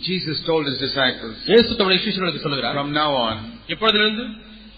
Jesus 0.00 0.36
told 0.46 0.64
his 0.70 0.78
disciples, 0.86 1.34
இயேசு 1.50 1.70
தம்முடைய 1.78 2.00
சிஷ்யர்களுக்கு 2.04 2.42
சொல்லுகிறார் 2.44 2.76
from 2.80 2.92
now 3.00 3.10
on, 3.26 3.36
இப்பொழுதிலிருந்து 3.74 4.24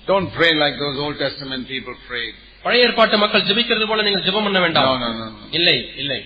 don't 0.07 0.29
pray 0.39 0.53
like 0.63 0.77
those 0.85 0.97
Old 1.05 1.17
Testament 1.19 1.63
people 1.75 1.95
prayed. 2.09 2.37
பழைய 2.67 2.87
ஏற்பாட்டு 2.87 3.17
மக்கள் 3.23 3.47
ஜெபிக்கிறது 3.49 3.87
போல 3.91 4.03
நீங்கள் 4.09 4.25
ஜெபம் 4.27 4.47
பண்ண 4.47 4.59
No, 4.59 4.65
வேண்டாம் 4.67 4.89
no, 5.05 5.11
no, 5.21 5.27
no. 5.33 5.49
இல்லை 5.59 5.79
இல்லை 6.03 6.21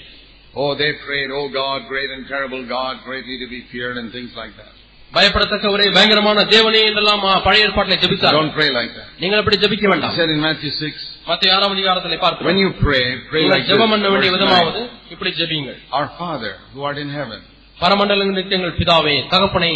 Oh, 0.55 0.71
they 0.81 0.91
prayed, 1.07 1.31
oh 1.39 1.47
God, 1.55 1.79
great 1.91 2.11
and 2.15 2.23
terrible 2.29 2.63
God, 2.69 2.93
greatly 3.09 3.37
to 3.43 3.47
be 3.47 3.59
feared 3.73 3.97
and 4.01 4.09
things 4.17 4.33
like 4.41 4.55
that. 4.61 4.73
பயப்படத்தக்க 5.13 5.67
ஒரே 5.75 5.85
பயங்கரமான 5.97 6.39
தேவனே 6.53 6.81
என்றெல்லாம் 6.89 7.23
ஆ, 7.29 7.35
பழைய 7.47 7.67
ஏற்பாட்டில் 7.67 8.01
ஜெபித்தார் 8.05 8.37
Don't 8.39 8.55
pray 8.59 8.69
like 8.79 8.93
that. 8.99 9.09
நீங்கள் 9.23 9.41
அப்படி 9.43 9.57
ஜெபிக்க 9.65 9.85
He 9.87 9.91
வேண்டாம் 9.93 10.15
said 10.19 10.31
in 10.35 10.41
Matthew 10.47 10.71
6, 10.89 11.05
மத்த 11.29 11.53
ஆறாம் 11.57 11.75
அதிகாரத்தில் 11.77 12.15
when 12.15 12.23
பார்க்கிறோம் 12.25 12.61
you 12.65 12.71
pray, 12.85 13.05
pray 13.31 13.43
நீங்கள் 13.43 13.55
like 13.55 13.65
this. 13.65 13.71
ஜெபம் 13.73 13.93
பண்ண 13.95 14.09
வேண்டிய 14.15 14.31
verse 14.33 14.39
விதமாவது 14.39 14.83
9. 14.85 15.13
இப்படி 15.15 15.33
ஜெபியுங்கள் 15.41 15.79
Our 15.99 16.09
Father, 16.21 16.53
who 16.73 16.83
art 16.91 17.01
in 17.05 17.13
heaven, 17.19 17.41
பரமண்டலங்களுக்கு 17.79 18.57
எங்கள் 18.59 18.77
பிதாவே 18.81 19.17
தகப்பனே 19.35 19.73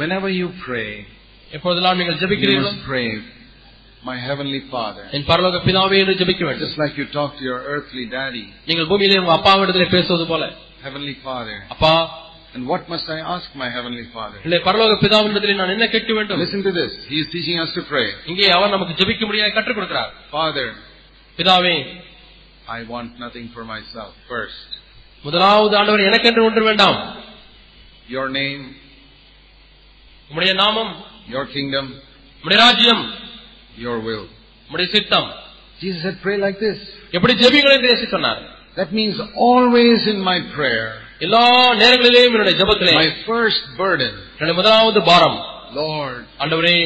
whenever 0.00 0.30
you 0.40 0.48
pray, 0.66 0.88
எப்பொழுதெல்லாம் 1.56 1.98
நீங்கள் 2.00 2.16
you 2.16 2.22
ஜெபிக்கிறீர்களோ 2.24 2.72
must 2.72 2.84
pray, 2.92 3.06
my 4.04 4.16
heavenly 4.26 4.60
Father. 4.74 5.02
என் 5.16 5.26
பரலோக 5.30 5.58
பிதாவே 5.66 5.96
என்று 6.02 6.14
ஜெபிக்க 6.20 6.42
வேண்டும் 6.48 6.64
Just 6.66 6.78
like 6.82 6.94
you 7.00 7.06
talk 7.18 7.30
to 7.40 7.44
your 7.50 7.60
earthly 7.72 8.04
daddy, 8.16 8.44
நீங்கள் 8.68 8.88
பூமியிலே 8.92 9.20
உங்க 9.22 9.34
அப்பாவிடத்திலே 9.38 9.86
பேசுவது 9.96 10.26
போல 10.32 10.42
heavenly 10.86 11.16
Father. 11.28 11.56
அப்பா 11.74 11.94
And 12.54 12.62
what 12.70 12.84
must 12.92 13.08
I 13.16 13.20
ask 13.34 13.48
my 13.62 13.68
heavenly 13.74 14.06
Father? 14.14 14.38
இல்லை 14.46 14.58
பரலோக 14.66 14.94
பிதாவிடத்திலே 15.02 15.54
நான் 15.60 15.74
என்ன 15.76 15.86
கேட்க 15.94 16.12
வேண்டும் 16.18 16.40
Listen 16.44 16.62
to 16.68 16.72
this. 16.80 16.92
He 17.12 17.18
is 17.22 17.28
teaching 17.34 17.58
us 17.64 17.72
to 17.78 17.82
pray. 17.92 18.06
இங்கே 18.30 18.46
அவர் 18.56 18.74
நமக்கு 18.76 18.96
ஜெபிக்க 19.00 19.24
முடியாது 19.28 19.52
கற்றுக் 19.58 19.78
கொடுக்கிறார் 19.78 20.10
Father, 20.36 20.66
பிதாவே 21.38 21.76
I 22.78 22.82
want 22.94 23.12
nothing 23.24 23.46
for 23.54 23.64
myself 23.74 24.10
first. 24.32 24.66
முதலாவது 25.24 25.74
ஆண்டவர் 25.80 26.08
எனக்கென்று 26.10 26.42
ஒன்று 26.48 26.62
வேண்டாம் 26.68 26.98
Your 28.08 28.26
name, 28.40 28.62
உம்முடைய 30.30 30.52
நாமம் 30.62 30.92
your 31.34 31.44
kingdom, 31.56 31.86
உம்முடைய 32.42 32.58
ராஜ்யம் 32.66 33.02
your 33.84 33.98
will. 34.08 34.24
உம்முடைய 34.68 34.88
சித்தம் 34.96 35.28
Jesus 35.82 36.00
said, 36.06 36.16
pray 36.24 36.36
like 36.46 36.58
this. 36.66 36.78
எப்படி 37.16 37.34
ஜெபிங்கள் 37.42 37.76
என்று 37.76 37.90
இயேசு 37.92 38.06
சொன்னார் 38.16 38.40
That 38.80 38.90
means 38.98 39.16
always 39.46 40.00
in 40.12 40.18
my 40.30 40.38
prayer, 40.56 40.88
எல்லா 41.26 41.44
நேரங்களிலேயும் 41.82 42.34
என்னுடைய 42.36 42.56
ஜெபத்திலே 42.60 42.92
my 43.02 43.10
first 43.30 43.62
burden, 43.82 44.12
என்னுடைய 44.34 44.56
முதலாவது 44.60 45.00
பாரம் 45.10 45.38
Lord, 45.80 46.20
ஆண்டவரே 46.42 46.76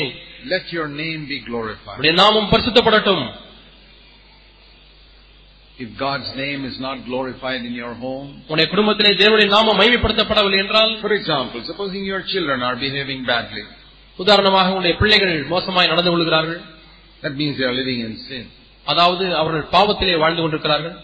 let 0.53 0.65
your 0.77 0.87
name 1.03 1.21
be 1.33 1.39
glorified. 1.49 1.99
உடைய 2.01 2.15
நாமம் 2.23 2.51
பரிசுத்தப்படட்டும் 2.53 3.25
If 5.77 5.89
God's 5.99 6.31
name 6.37 6.61
is 6.65 6.77
not 6.79 6.97
glorified 7.09 7.63
in 7.69 7.75
your 7.75 7.95
home, 8.03 8.29
உடைய 8.53 8.67
குடும்பத்திலே 8.73 9.13
தேவனுடைய 9.21 9.49
நாமம் 9.55 9.79
மைமைப்படுத்தப்படவில்லை 9.81 10.59
என்றால் 10.65 10.93
for 11.05 11.13
example, 11.19 11.61
supposing 11.71 12.05
your 12.13 12.21
children 12.33 12.61
are 12.69 12.77
behaving 12.85 13.23
badly, 13.33 13.65
உதாரணமாக 14.19 14.69
உடைய 14.81 14.95
பிள்ளைகள் 15.01 15.35
மோசமாய் 15.55 15.91
நடந்து 15.93 16.13
கொள்கிறார்கள் 16.15 16.61
that 17.23 17.35
means 17.41 17.53
they 17.59 17.69
are 17.71 17.77
living 17.83 18.01
in 18.07 18.13
sin. 18.29 18.45
அதாவது 18.87 19.25
அவர்கள் 19.41 19.67
பாவத்திலே 19.77 20.17
வாழ்ந்து 20.25 20.43
கொண்டிருக்கிறார்கள் 20.45 20.97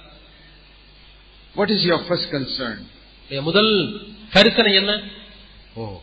What 1.54 1.70
is 1.70 1.80
your 1.90 2.00
first 2.08 2.26
concern? 2.30 2.76
உடைய 3.24 3.40
முதல் 3.48 3.72
கரிசனை 4.34 4.72
என்ன 4.80 4.92
Oh, 5.76 5.94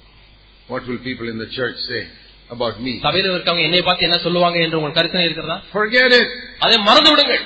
what 0.69 0.81
will 0.89 1.01
people 1.09 1.27
in 1.33 1.37
the 1.37 1.49
church 1.57 1.77
say 1.89 2.01
about 2.49 2.75
me? 2.85 2.93
சபையில் 3.05 3.29
இருக்கவங்க 3.31 3.63
என்னை 3.67 3.81
பார்த்து 3.87 4.07
என்ன 4.07 4.17
சொல்லுவாங்க 4.25 4.57
என்று 4.65 4.79
உங்கள் 4.79 4.97
கரிசனை 4.99 5.25
இருக்கிறதா 5.27 5.57
Forget 5.77 6.11
it. 6.21 6.29
அதை 6.65 6.77
மறந்து 6.89 7.11
விடுங்கள் 7.13 7.43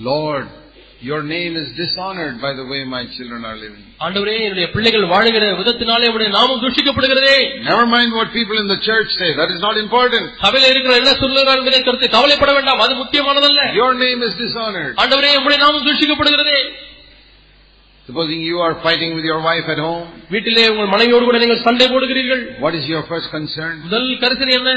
Lord, 0.00 0.46
your 1.02 1.22
name 1.26 1.54
is 1.54 1.68
dishonored 1.76 2.36
by 2.40 2.52
the 2.54 2.64
way 2.64 2.78
my 2.88 3.02
children 3.16 3.40
are 3.44 3.56
living. 3.56 3.82
ஆண்டவரே 4.04 4.36
என்னுடைய 4.44 4.66
பிள்ளைகள் 4.74 5.04
வாழுகிற 5.12 5.44
விதத்தினாலே 5.60 6.08
உடைய 6.14 6.28
நாமம் 6.36 6.62
தூஷிக்கப்படுகிறதே 6.64 7.36
Never 7.70 7.86
mind 7.94 8.10
what 8.18 8.28
people 8.38 8.56
in 8.62 8.68
the 8.74 8.80
church 8.88 9.10
say. 9.20 9.28
That 9.40 9.50
is 9.54 9.60
not 9.66 9.76
important. 9.84 10.24
சபையில 10.44 10.70
இருக்கிற 10.72 10.94
என்ன 11.02 11.12
சொல்லுகிறார்கள் 11.22 11.60
என்பதை 11.62 11.82
குறித்து 11.88 12.08
கவலைப்பட 12.16 12.52
வேண்டாம் 12.58 12.82
அது 12.86 12.94
முக்கியமானதல்ல 13.02 13.60
Your 13.80 13.92
name 14.04 14.22
is 14.28 14.34
dishonored. 14.44 14.94
ஆண்டவரே 15.04 15.32
உடைய 15.44 15.60
நாமம் 15.64 15.86
தூஷிக்கப்படுகிறதே 15.88 16.58
Supposing 18.08 18.40
you 18.42 18.58
are 18.60 18.74
fighting 18.82 19.14
with 19.14 19.24
your 19.24 19.38
wife 19.42 19.68
at 19.74 19.78
home, 19.80 20.02
வீட்டிலே 20.32 20.64
உங்கள் 20.72 20.90
மனைவியோடு 20.94 21.24
கூட 21.28 21.38
நீங்கள் 21.42 21.62
சண்டை 21.66 21.86
போடுகிறீர்கள் 21.92 22.42
what 22.64 22.74
is 22.80 22.86
your 22.92 23.02
first 23.10 23.28
concern? 23.36 23.72
முதல் 23.86 24.08
கரிசனை 24.24 24.54
என்ன 24.60 24.72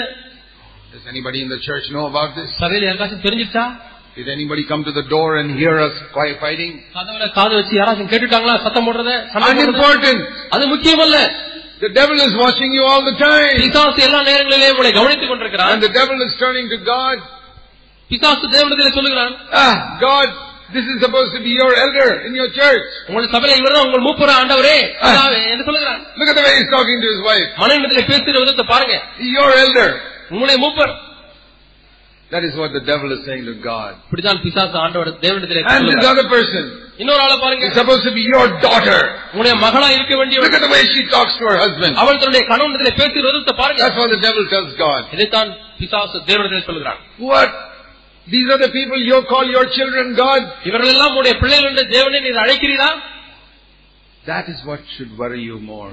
Does 0.94 1.06
anybody 1.14 1.40
in 1.46 1.50
the 1.50 1.60
church 1.68 1.88
know 1.96 2.06
about 2.12 2.30
this? 2.38 2.50
சபையில 2.62 2.88
யாருக்காச்சும் 2.88 3.26
தெரிஞ்சிச்சா 3.28 3.66
Did 4.18 4.30
anybody 4.30 4.64
come 4.70 4.84
to 4.84 4.94
the 5.00 5.06
door 5.14 5.28
and 5.40 5.48
hear 5.60 5.74
us 5.88 5.96
quiet 6.16 6.38
fighting? 6.44 6.72
கதவுல 6.96 7.26
காது 7.38 7.54
வச்சு 7.60 7.74
யாராச்சும் 7.80 8.10
கேட்டுட்டாங்களா 8.14 8.56
சத்தம் 8.66 8.88
போடுறத 8.88 9.12
சண்டை 9.34 9.50
போடுறத? 9.50 9.66
Unimportant. 9.66 10.22
அது 10.56 10.64
முக்கியமல்ல 10.74 11.18
The 11.86 11.90
devil 12.00 12.18
is 12.28 12.34
watching 12.44 12.72
you 12.78 12.84
all 12.92 13.04
the 13.10 13.16
time. 13.20 13.52
பிசாசு 13.64 14.00
எல்லா 14.08 14.20
நேரங்களிலேயும் 14.30 14.74
உங்களை 14.76 14.92
கவனித்துக் 15.00 15.32
கொண்டிருக்கிறான் 15.32 15.72
And 15.74 15.84
the 15.88 15.94
devil 16.00 16.18
is 16.28 16.34
turning 16.44 16.68
to 16.74 16.80
God. 16.94 17.18
பிசாசு 18.10 18.46
தேவனத்தில் 18.56 18.96
சொல்லுகிறான் 18.98 19.34
Ah, 19.64 19.74
God, 20.08 20.28
this 20.76 20.86
is 20.94 20.98
supposed 21.06 21.32
to 21.38 21.42
be 21.48 21.54
your 21.62 21.72
elder 21.84 22.10
in 22.28 22.34
your 22.40 22.50
church. 22.60 22.86
உங்கள் 23.10 23.32
சபையில 23.36 23.58
இவர்தான் 23.62 23.86
உங்கள் 23.88 24.06
மூப்பர 24.08 24.30
ஆண்டவரே 24.42 24.78
பிதாவே 25.04 25.40
என்று 25.54 25.66
சொல்லுகிறான் 25.70 26.02
Look 26.20 26.30
at 26.34 26.38
the 26.40 26.46
way 26.48 26.54
he's 26.60 26.72
talking 26.78 26.98
to 27.06 27.10
his 27.14 27.22
wife. 27.30 27.48
மனைவிடத்தில் 27.64 28.10
பேசுகிற 28.12 28.40
விதத்தை 28.46 28.66
பாருங்க 28.74 28.96
Your 29.38 29.50
elder. 29.64 29.90
உங்களுடைய 30.34 30.58
மூப்பர் 30.66 30.94
That 32.32 32.44
is 32.44 32.54
what 32.60 32.72
the 32.78 32.82
devil 32.90 33.10
is 33.16 33.20
saying 33.28 33.44
to 33.50 33.54
God. 33.66 33.92
இப்படிதான் 34.08 34.40
பிசாசு 34.46 34.76
ஆண்டவர் 34.86 35.10
தேவனிடத்தில் 35.26 35.68
And 35.74 35.86
this 35.92 36.08
other 36.12 36.26
person 36.34 36.64
இன்னொரு 37.02 37.22
ஆளை 37.26 37.36
பாருங்க 37.44 37.68
is 37.70 37.76
supposed 37.80 38.04
to 38.08 38.14
be 38.18 38.24
your 38.34 38.46
daughter. 38.66 39.00
உங்களுடைய 39.32 39.56
மகளா 39.66 39.88
இருக்க 39.98 40.12
Look 40.14 40.22
வேண்டிய 40.22 40.42
at 40.58 40.64
the 40.66 40.72
way 40.76 40.82
she 40.96 41.04
talks 41.14 41.36
to 41.42 41.46
her 41.52 41.58
husband. 41.66 41.94
அவள் 42.04 42.20
தன்னுடைய 42.22 42.44
கணவனிடத்தில் 42.52 42.98
பேசுகிற 43.02 43.24
விதத்தை 43.30 43.56
பாருங்க 43.62 43.82
That's 43.86 44.00
what 44.02 44.12
the 44.16 44.22
devil 44.28 44.44
tells 44.56 44.72
God. 44.86 45.02
இதைத்தான் 45.18 45.52
பிசாசு 45.82 46.20
தேவனிடத்தில் 46.32 46.68
சொல்லுகிறான் 46.70 47.00
What? 47.32 47.50
These 48.28 48.48
are 48.54 48.60
the 48.66 48.72
people 48.78 49.00
you 49.10 49.18
call 49.32 49.46
your 49.58 49.66
children, 49.78 50.08
God? 50.24 50.42
இவர்கள் 50.70 50.92
எல்லாம் 50.96 51.16
உடைய 51.20 51.34
பிள்ளைகள் 51.44 51.70
என்று 51.72 51.86
தேவனை 51.96 52.20
நீர் 52.26 52.42
அழைக்கிறீரா 52.46 52.90
That 54.26 54.48
is 54.54 54.60
what 54.70 54.82
should 54.96 55.14
worry 55.22 55.42
you 55.50 55.60
more. 55.74 55.92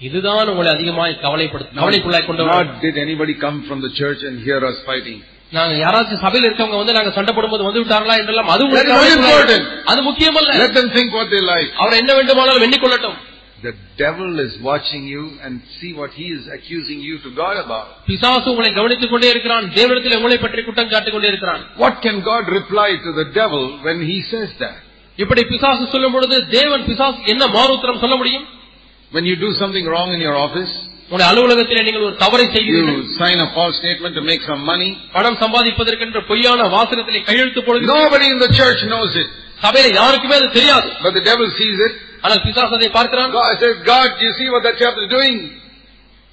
இதுதான் 0.00 0.48
உங்களை 0.52 0.70
அதிகமாய் 0.76 1.14
கவலைப்படுத்த 1.26 1.78
கவலைக்குள்ளாய் 1.82 2.26
கொண்டு 2.30 2.44
வரும். 2.48 2.70
Not 2.72 2.82
did 2.86 2.96
anybody 3.06 3.34
come 3.44 3.58
from 3.68 3.78
the 3.86 3.92
church 4.00 4.22
and 4.30 4.36
hear 4.48 4.60
us 4.70 4.78
fighting. 4.90 5.20
நாங்க 5.52 5.74
யாராச்சும் 5.84 6.22
சபையில் 6.24 6.46
இருக்கவங்க 6.48 6.78
வந்து 6.80 6.94
நாங்க 6.98 7.10
சண்டை 7.16 7.32
போடும்போது 7.36 7.64
வந்து 7.68 7.82
விட்டாங்களா 7.82 8.14
என்றெல்லாம் 8.20 8.52
அது 8.54 8.64
உங்களுக்கு 8.66 8.92
That 8.92 9.02
is 9.08 9.16
not 9.16 9.24
கவலைக்குள்ளாய். 9.24 9.42
important. 9.48 9.64
அது 9.92 10.00
முக்கியமல்ல 10.08 10.52
Let 10.62 10.72
them 10.78 10.88
think 10.96 11.08
what 11.18 11.28
they 11.34 11.42
like. 11.54 11.68
அவர் 11.82 12.00
என்ன 12.02 12.12
வேண்டுமானாலும் 12.18 12.66
எண்ணிக்கொள்ளட்டும் 12.68 13.18
The 13.66 13.72
devil 13.98 14.30
is 14.44 14.54
watching 14.68 15.02
you 15.14 15.24
and 15.44 15.52
see 15.74 15.90
what 15.98 16.12
he 16.20 16.24
is 16.36 16.44
accusing 16.56 17.00
you 17.08 17.16
to 17.26 17.30
God 17.42 17.56
about. 17.64 17.84
பிசாசு 18.08 18.46
உங்களை 18.52 18.70
கவனித்துக் 18.78 19.12
கொண்டே 19.12 19.28
இருக்கிறான் 19.34 19.66
தேவனிடத்தில் 19.76 20.16
உங்களை 20.18 20.38
பற்றி 20.44 20.62
குற்றம் 20.68 20.90
சாட்டிக் 20.94 21.14
கொண்டே 21.16 21.30
இருக்கிறான் 21.32 21.62
What 21.84 21.96
can 22.06 22.16
God 22.30 22.44
reply 22.58 22.88
to 23.06 23.12
the 23.20 23.26
devil 23.40 23.62
when 23.86 24.00
he 24.10 24.18
says 24.32 24.50
that? 24.64 24.78
இப்படி 25.18 25.42
பிசாசு 25.52 25.84
சொல்லும் 25.94 26.14
பொழுது 26.16 26.36
தேவன் 26.56 26.84
பிசாசு 26.90 27.20
என்ன 27.34 27.46
மாறுத்திரம் 27.58 28.02
சொல்ல 28.04 28.16
முடியும் 28.22 28.46
When 29.12 29.24
you 29.30 29.36
do 29.46 29.52
something 29.60 29.86
wrong 29.92 30.10
in 30.16 30.20
your 30.26 30.36
office, 30.46 30.74
உங்களுடைய 31.06 31.28
அலுவலகத்திலே 31.32 31.82
நீங்கள் 31.86 32.04
ஒரு 32.08 32.14
தவறை 32.24 32.44
செய்கிறீர்கள் 32.54 32.98
you 32.98 33.16
sign 33.22 33.38
a 33.46 33.50
false 33.56 33.76
statement 33.82 34.12
to 34.18 34.22
make 34.30 34.42
some 34.50 34.62
money. 34.72 34.90
பணம் 35.16 35.38
சம்பாதிப்பதற்கென்ற 35.42 36.20
பொய்யான 36.30 36.68
வாசகத்திலே 36.76 37.20
கையெழுத்து 37.28 37.60
போடுகிறீர்கள் 37.66 37.94
Nobody 37.96 38.28
in 38.34 38.38
the 38.44 38.50
church 38.60 38.80
knows 38.92 39.12
it, 39.22 39.28
சபையில 39.64 39.90
யாருக்குமே 40.00 40.36
அது 40.40 40.48
தெரியாது 40.58 40.88
but 41.04 41.12
the 41.18 41.24
devil 41.30 41.48
sees 41.60 41.78
it. 41.88 41.94
ஆனால் 42.24 42.40
பிசாசு 42.46 42.74
அதை 42.78 42.88
பார்க்கிறான் 42.98 43.30
God 43.38 43.52
says, 43.62 43.76
God, 43.92 44.08
do 44.18 44.24
you 44.28 44.34
see 44.38 44.48
what 44.54 44.62
that 44.68 44.76
chap 44.82 44.96
is 45.02 45.08
doing? 45.16 45.36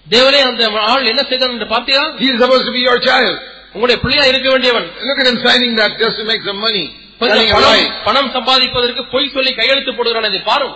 தேவனே 0.06 0.40
அந்த 0.50 0.62
ஆள் 0.92 1.10
என்ன 1.12 1.22
செய்தான் 1.32 1.54
என்று 1.56 1.70
பார்த்தியா 1.76 2.02
He 2.22 2.30
is 2.34 2.40
supposed 2.44 2.66
to 2.70 2.74
be 2.78 2.84
your 2.90 3.00
child. 3.10 3.36
உங்களுடைய 3.76 3.98
பிள்ளையா 4.04 4.24
இருக்க 4.32 4.48
வேண்டியவன் 4.54 4.88
Look 5.08 5.20
at 5.24 5.28
him 5.32 5.38
signing 5.48 5.74
that 5.82 5.92
just 6.04 6.18
to 6.22 6.26
make 6.32 6.44
some 6.50 6.60
money. 6.68 6.86
கொஞ்சம் 7.22 7.36
Telling 7.36 7.52
a 7.52 7.58
பணம் 7.58 7.76
lie. 7.76 7.88
பணம் 8.08 8.32
சம்பாதிப்பதற்கு 8.38 9.02
பொய் 9.14 9.34
சொல்லி 9.36 9.52
கையெழுத்து 9.60 9.92
போடுகிறான் 9.98 10.30
அதை 10.32 10.42
பாரும் 10.52 10.76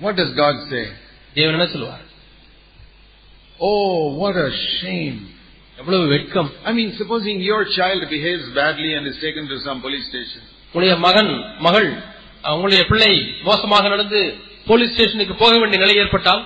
What 0.00 0.14
does 0.20 0.32
God 0.42 0.56
say? 0.72 0.84
தேவன் 1.36 1.56
என்ன 1.58 1.68
சொல்லுவார் 1.74 2.04
Oh, 3.60 3.90
what 4.14 4.36
a 4.38 4.50
shame. 4.80 5.18
எவ்வளவு 5.78 6.06
வெட்கம் 6.06 6.48
I 6.64 6.72
mean, 6.72 6.90
supposing 6.92 7.36
your 7.42 7.60
child 7.76 8.00
behaves 8.10 8.46
badly 8.54 8.90
and 8.96 9.06
is 9.06 9.18
taken 9.20 9.44
to 9.48 9.56
some 9.66 9.78
police 9.80 10.06
station. 10.12 10.42
உங்களுடைய 10.66 10.94
மகன் 11.06 11.30
மகள் 11.66 11.88
அஹ், 12.44 12.52
உங்களுடைய 12.56 12.82
பிள்ளை 12.90 13.12
மோசமாக 13.48 13.88
நடந்து 13.88 14.20
போலீஸ் 14.66 14.92
ஸ்டேஷனுக்கு 14.94 15.34
போக 15.44 15.52
வேண்டிய 15.62 15.80
நிலை 15.84 15.96
ஏற்பட்டால் 16.04 16.42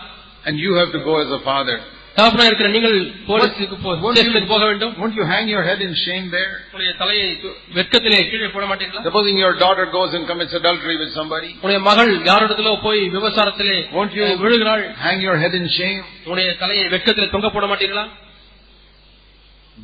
And 0.47 0.57
you 0.59 0.73
have 0.75 0.91
to 0.93 1.01
go 1.09 1.15
as 1.25 1.31
a 1.39 1.43
father. 1.51 1.77
தகப்பனா 2.17 2.45
இருக்கிற 2.49 2.69
நீங்கள் 2.75 2.97
போலீஸுக்கு 3.29 3.77
போ- 3.85 3.95
Won't 4.03 4.17
ஸ்டேஷனுக்கு 4.17 4.51
போக 4.53 4.65
வேண்டும் 4.71 4.93
Won't 5.01 5.17
you 5.21 5.25
hang 5.33 5.47
your 5.55 5.63
head 5.69 5.81
in 5.87 5.93
shame 6.05 6.27
there? 6.35 6.51
உங்களுடைய 6.67 6.93
தலையை 7.01 7.25
து- 7.45 7.55
வெட்கத்திலே 7.79 8.21
கீழே 8.31 8.49
போட 8.55 8.65
மாட்டீங்களா 8.71 9.03
Supposing 9.09 9.39
your 9.45 9.53
daughter 9.65 9.87
goes 9.97 10.13
and 10.19 10.25
commits 10.31 10.55
adultery 10.61 10.97
with 11.03 11.11
somebody. 11.19 11.51
உங்களுடைய 11.57 11.81
மகள் 11.89 12.13
யாரிடத்திலோ 12.31 12.75
போய் 12.87 13.03
விபச்சாரத்திலே 13.17 13.77
Won't 13.99 14.15
you 14.19 14.27
ah, 14.29 14.39
விழுகிறாள் 14.45 14.85
hang 15.07 15.21
your 15.29 15.37
head 15.45 15.57
in 15.61 15.67
shame? 15.79 16.03
உங்களுடைய 16.25 16.53
தலையை 16.63 16.85
வெட்கத்திலே 16.95 17.29
தொங்க 17.35 17.51
போட 17.57 17.67
மாட்டீங்களா 17.73 18.05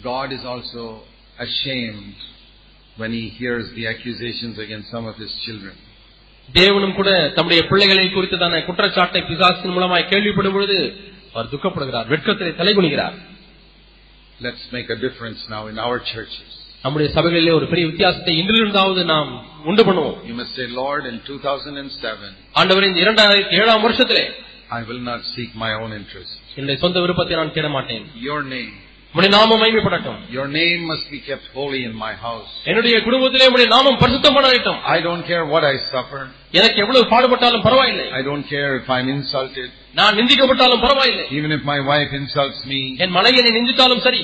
God 0.04 0.32
is 0.32 0.44
also 0.46 0.82
ashamed 1.38 2.16
when 2.96 3.12
he 3.12 3.28
hears 3.30 3.66
the 3.74 3.86
accusations 3.88 4.58
against 4.58 4.88
some 4.90 5.06
of 5.06 5.16
his 5.16 5.32
children. 5.44 5.74
தேவனும் 6.48 6.94
கூட 6.94 7.10
தம்முடைய 7.36 7.60
பிள்ளைகளை 7.68 8.04
குறித்ததான 8.10 8.60
குற்றச்சாட்டை 8.66 9.20
பிசாசின் 9.28 9.74
மூலமாய் 9.76 10.10
கேள்விப்படும் 10.12 10.52
பொழுது 10.52 10.78
அவர் 11.34 11.52
துக்கப்படுகிறார் 11.54 12.08
வெட்கத்திலே 12.14 12.52
தலைகுனிகிறார் 12.60 13.16
Let's 14.40 14.64
make 14.72 14.88
a 14.88 14.96
difference 14.96 15.40
now 15.48 15.62
in 15.66 15.78
our 15.78 15.96
churches. 16.12 16.50
நம்முடைய 16.84 17.08
சபைகளிலே 17.16 17.52
ஒரு 17.56 17.66
பெரிய 17.66 17.86
வித்தியாசத்தை 17.86 18.34
இன்றிலிருந்தாவது 18.40 19.00
நாம் 19.10 19.30
உண்டு 19.70 19.82
பண்ணுவோம் 19.88 20.18
You 20.28 20.36
must 20.38 20.52
say, 20.58 20.66
Lord, 20.82 21.02
in 21.10 21.16
2007, 21.26 22.30
ஆண்டவர் 22.60 22.86
இந்த 22.90 23.00
இரண்டாயிரத்தி 23.04 23.56
ஏழாம் 23.60 23.84
வருஷத்திலே 23.86 24.24
I 24.70 24.82
will 24.88 25.02
not 25.02 25.20
seek 25.34 25.50
my 25.64 25.70
own 25.80 25.90
interest. 26.00 26.32
என்னுடைய 26.56 26.78
சொந்த 26.84 27.00
விருப்பத்தை 27.04 27.36
நான் 27.40 27.54
தேட 27.56 27.68
மாட்டேன் 27.76 28.04
Your 28.28 28.40
name, 28.54 28.72
உடைய 29.14 29.30
நாமம் 29.36 29.60
மைமைப்படட்டும் 29.62 30.18
your 30.36 30.46
name 30.58 30.82
must 30.90 31.06
be 31.14 31.18
kept 31.28 31.46
holy 31.58 31.80
in 31.88 31.94
my 32.04 32.12
house. 32.26 32.50
என்னுடைய 32.70 32.96
குடும்பத்திலே 33.06 33.46
உடைய 33.54 33.68
நாமம் 33.76 33.98
பரிசுத்தமானட்டும் 34.02 34.78
I 34.96 35.00
don't 35.06 35.24
care 35.30 35.44
what 35.54 35.64
I 35.72 35.76
suffer. 35.94 36.20
எனக்கு 36.58 36.78
எவ்வளவு 36.84 37.04
பாடுபட்டாலும் 37.14 37.64
பரவாயில்லை 37.68 38.06
I 38.18 38.22
don't 38.28 38.44
care 38.54 38.70
if 38.80 38.88
I'm 38.96 39.08
insulted. 39.16 39.68
நான் 40.00 40.16
நிந்திக்கப்பட்டாலும் 40.20 40.84
பரவாயில்லை 40.86 41.26
Even 41.38 41.52
if 41.58 41.64
my 41.72 41.80
wife 41.90 42.12
insults 42.20 42.60
me, 42.72 42.80
என் 43.04 43.14
மனைவி 43.18 43.40
என்னை 43.42 43.54
நிந்தித்தாலும் 43.58 44.04
சரி 44.06 44.22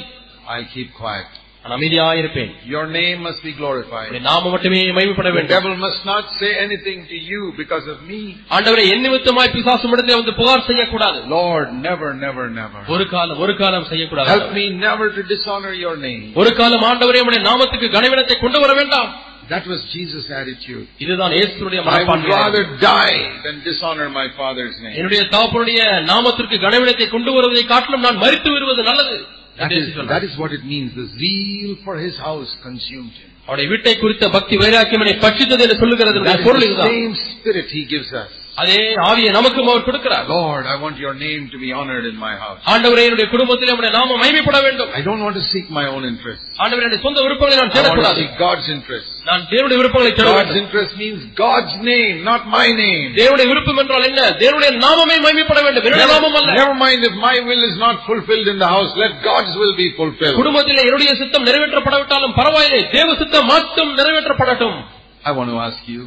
I'll 0.52 0.68
keep 0.76 0.90
quiet. 1.02 1.32
நான் 1.64 1.74
அமைதியாயிருப்பேன் 1.76 2.50
Your 2.72 2.84
name 2.96 3.18
must 3.26 3.40
be 3.46 3.52
glorified. 3.60 4.08
உடைய 4.10 4.22
நாமம் 4.28 4.52
மட்டுமே 4.54 4.80
மைமைப்பட 4.98 5.28
The 5.28 5.36
வேண்டும் 5.36 5.54
devil 5.54 5.74
must 5.84 6.02
not 6.10 6.24
say 6.40 6.50
anything 6.66 6.98
to 7.12 7.18
you 7.30 7.40
because 7.60 7.86
of 7.92 7.98
me. 8.10 8.20
ஆண்டவரை 8.56 8.84
என் 8.92 9.04
நிமித்தமாய் 9.06 9.52
பிசாசு 9.56 9.90
இடத்திலே 9.90 10.18
வந்து 10.20 10.34
புகார் 10.40 10.66
செய்யக்கூடாது 10.70 11.18
Lord, 11.34 11.66
never, 11.88 12.10
never, 12.24 12.44
never. 12.60 12.80
ஒரு 12.94 13.06
காலம் 13.14 13.40
ஒரு 13.44 13.54
காலம் 13.62 13.88
செய்யக்கூடாது 13.92 14.30
Help 14.34 14.50
me 14.58 14.66
never 14.86 15.06
to 15.16 15.24
dishonor 15.34 15.72
your 15.84 15.96
name. 16.06 16.22
ஒரு 16.42 16.52
காலம் 16.60 16.84
ஆண்டவரே 16.90 17.22
உடைய 17.28 17.42
நாமத்துக்கு 17.50 17.88
கனவினத்தை 17.96 18.36
கொண்டு 18.44 18.60
வர 18.64 18.74
வேண்டாம் 18.80 19.10
That 19.50 19.66
was 19.72 19.80
Jesus' 19.94 20.28
attitude. 20.38 20.84
இதுதான் 21.04 21.34
இயேசுடைய 21.36 21.80
I 21.80 21.82
would 21.82 21.90
மனப்பான்மை 21.90 22.30
rather 22.38 22.62
die 22.86 23.18
than 23.44 23.56
dishonor 23.68 24.06
my 24.20 24.26
Father's 24.40 24.76
name. 24.84 24.94
என்னுடைய 24.98 25.22
தகப்பனுடைய 25.34 25.80
நாமத்திற்கு 26.12 26.58
கனவினத்தை 26.66 27.08
கொண்டு 27.08 27.32
வருவதை 27.36 27.64
காட்டிலும் 27.72 28.06
நான் 28.06 28.22
மறித்து 28.24 28.50
வருவது 28.56 28.84
நல்லது 28.90 29.18
That 29.60 29.64
என்று 29.64 29.76
is, 29.76 29.82
இயேசு 29.82 29.96
சொன்னார். 29.98 30.12
that 30.14 30.24
is 30.28 30.34
what 30.42 30.52
it 30.58 30.64
means. 30.72 30.88
The 31.02 31.08
zeal 31.20 31.70
for 31.84 31.94
his 32.06 32.16
house 32.28 32.50
consumed 32.66 33.14
him. 33.22 33.30
அவருடைய 33.48 33.66
வீட்டை 33.72 33.92
குறித்த 34.02 34.24
பக்தி 34.36 34.54
வைராக்கியம் 34.62 35.02
என்னை 35.04 35.16
பட்சித்தது 35.24 35.62
என்று 35.66 35.78
சொல்லுகிறது 35.82 36.18
That 36.20 36.40
is 36.40 36.46
பொருள் 36.46 36.62
the 36.62 36.68
இதுதான் 36.68 36.94
same 36.94 37.14
spirit 37.32 37.68
he 37.78 37.84
gives 37.94 38.10
us. 38.22 38.32
அதே 38.62 38.76
ஆவியை 39.06 39.30
நமக்கும் 39.36 39.66
அவர் 39.70 39.84
கொடுக்கிறார் 39.86 40.26
Lord, 40.34 40.62
I 40.74 40.76
want 40.82 40.96
your 41.04 41.12
name 41.24 41.42
to 41.54 41.58
be 41.64 41.70
honored 41.78 42.04
in 42.10 42.16
my 42.22 42.30
house. 42.42 42.60
ஆண்டவரே 42.72 43.02
என்னுடைய 43.08 43.26
குடும்பத்திலே 43.32 43.72
உடைய 43.78 43.90
நாமம் 43.96 44.20
மைமைப்பட 44.22 44.58
வேண்டும் 44.66 44.90
I 44.98 45.02
don't 45.08 45.22
want 45.24 45.36
to 45.40 45.44
seek 45.50 45.66
my 45.78 45.84
own 45.94 46.04
interest. 46.10 46.40
ஆண்டவரே 46.62 46.84
என்னுடைய 46.86 47.02
சொந்த 47.06 47.18
விருப்பங்களை 47.26 47.56
நான் 47.60 47.64
I 47.64 47.68
want 47.68 47.74
to 47.74 47.80
தேடக்கூடாது 47.80 48.22
seek 48.22 48.32
God's 48.44 48.68
interest. 48.76 49.10
நான் 49.28 49.44
தேவனுடைய 49.52 49.78
விருப்பங்களை 49.80 50.12
தேட 50.12 50.26
God's 50.28 50.38
வேண்டும் 50.40 50.60
interest 50.62 50.94
means 51.02 51.20
God's 51.44 51.74
name, 51.90 52.16
not 52.30 52.42
my 52.56 52.66
name. 52.82 53.04
தேவனுடைய 53.20 53.46
விருப்பம் 53.52 53.80
என்றால் 53.84 54.08
என்ன 54.10 54.24
தேவனுடைய 54.44 54.72
நாமமே 54.86 55.18
மைமைப்பட 55.26 55.60
வேண்டும் 55.66 55.86
என்னுடைய 55.88 56.08
நாமம் 56.14 56.32
Never, 56.32 56.42
அல்ல 56.42 56.58
never 56.62 56.76
mind 56.84 57.00
if 57.10 57.16
my 57.28 57.36
will 57.50 57.64
is 57.70 57.76
not 57.86 57.96
fulfilled 58.10 58.48
in 58.54 58.60
the 58.64 58.70
house. 58.74 58.92
Let 59.04 59.14
God's 59.30 59.54
will 59.62 59.76
be 59.84 59.88
fulfilled. 60.00 60.38
குடும்பத்திலே 60.42 60.84
என்னுடைய 60.88 61.12
சித்தம் 61.22 61.46
நிறைவேற்றப்படாவிட்டாலும் 61.50 62.36
பரவாயில்லை 62.40 62.82
தேவ 62.98 63.08
சித்தம் 63.22 63.50
மட்டும் 63.54 63.92
நிறைவேற்றப்படட்டும் 64.00 64.78
I 65.24 65.34
want 65.38 65.50
to 65.54 65.58
ask 65.68 65.82
you, 65.94 66.02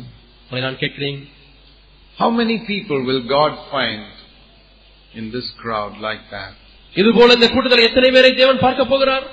உங்களை 0.45 0.63
நான் 0.67 0.81
கேட்கிறேன் 0.83 1.19
how 2.21 2.29
many 2.39 2.57
people 2.71 2.99
will 3.09 3.23
God 3.37 3.53
find 3.73 4.05
in 5.19 5.25
this 5.35 5.47
crowd 5.61 5.93
like 6.07 6.23
that? 6.35 6.53
இது 6.95 7.09
போல 7.17 7.35
இந்த 7.37 7.47
கூட்டத்தில் 7.55 7.87
எத்தனை 7.89 8.09
பேரை 8.17 8.31
தேவன் 8.41 8.63
பார்க்க 8.67 8.91
போகிறார் 8.93 9.27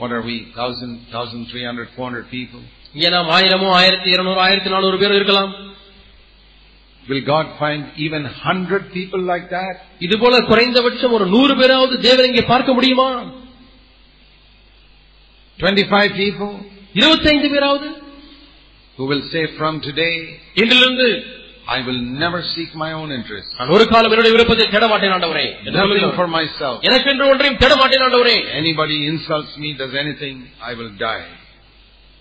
What 0.00 0.12
are 0.16 0.24
we? 0.30 0.34
Thousand, 0.58 0.92
thousand, 1.14 1.40
three 1.52 1.64
hundred, 1.68 1.88
four 1.96 2.04
hundred 2.08 2.26
people? 2.36 2.60
இங்கே 2.94 3.08
நாம் 3.14 3.30
ஆயிரமோ 3.38 3.68
ஆயிரத்தி 3.80 4.08
இருநூறு 4.16 4.40
ஆயிரத்தி 4.46 4.70
நானூறு 4.74 4.98
பேர் 5.02 5.16
இருக்கலாம் 5.20 5.52
Will 7.10 7.22
God 7.34 7.46
find 7.60 7.82
even 8.06 8.22
hundred 8.46 8.82
people 8.96 9.20
like 9.32 9.46
that? 9.56 9.74
இது 10.06 10.14
போல 10.22 10.34
குறைந்தபட்சம் 10.50 11.14
ஒரு 11.18 11.26
நூறு 11.34 11.54
பேராவது 11.60 11.94
தேவன் 12.06 12.28
இங்கே 12.30 12.44
பார்க்க 12.52 12.78
முடியுமா 12.78 13.08
Twenty-five 15.58 16.10
people 16.22 16.52
இருபத்தைந்து 17.00 17.48
பேராவது 17.54 17.88
who 18.98 19.04
will 19.06 19.24
say 19.32 19.42
from 19.58 19.74
today, 19.80 20.14
இன்றிலிருந்து 20.62 21.08
I 21.70 21.80
will 21.86 22.00
never 22.20 22.38
seek 22.52 22.70
my 22.82 22.90
own 22.92 23.08
interest. 23.16 23.48
நான் 23.58 23.72
ஒரு 23.74 23.84
காலம் 23.88 24.12
என்னுடைய 24.12 24.32
விருப்பத்தை 24.34 24.66
தேட 24.68 24.84
மாட்டேன் 24.92 25.14
ஆண்டவரே 25.16 25.46
என்று 25.56 25.70
Nothing 25.70 25.82
சொல்லுகிறவர். 25.84 26.16
for 26.16 26.28
myself. 26.36 26.76
எனக்கென்று 26.88 27.26
ஒன்றையும் 27.32 27.60
தேட 27.62 27.74
மாட்டேன் 27.76 28.04
ஆண்டவரே 28.06 28.36
Anybody 28.60 28.96
insults 29.10 29.52
me, 29.62 29.70
does 29.82 29.94
anything, 30.04 30.36
I 30.70 30.74
will 30.78 30.92
die. 31.00 31.26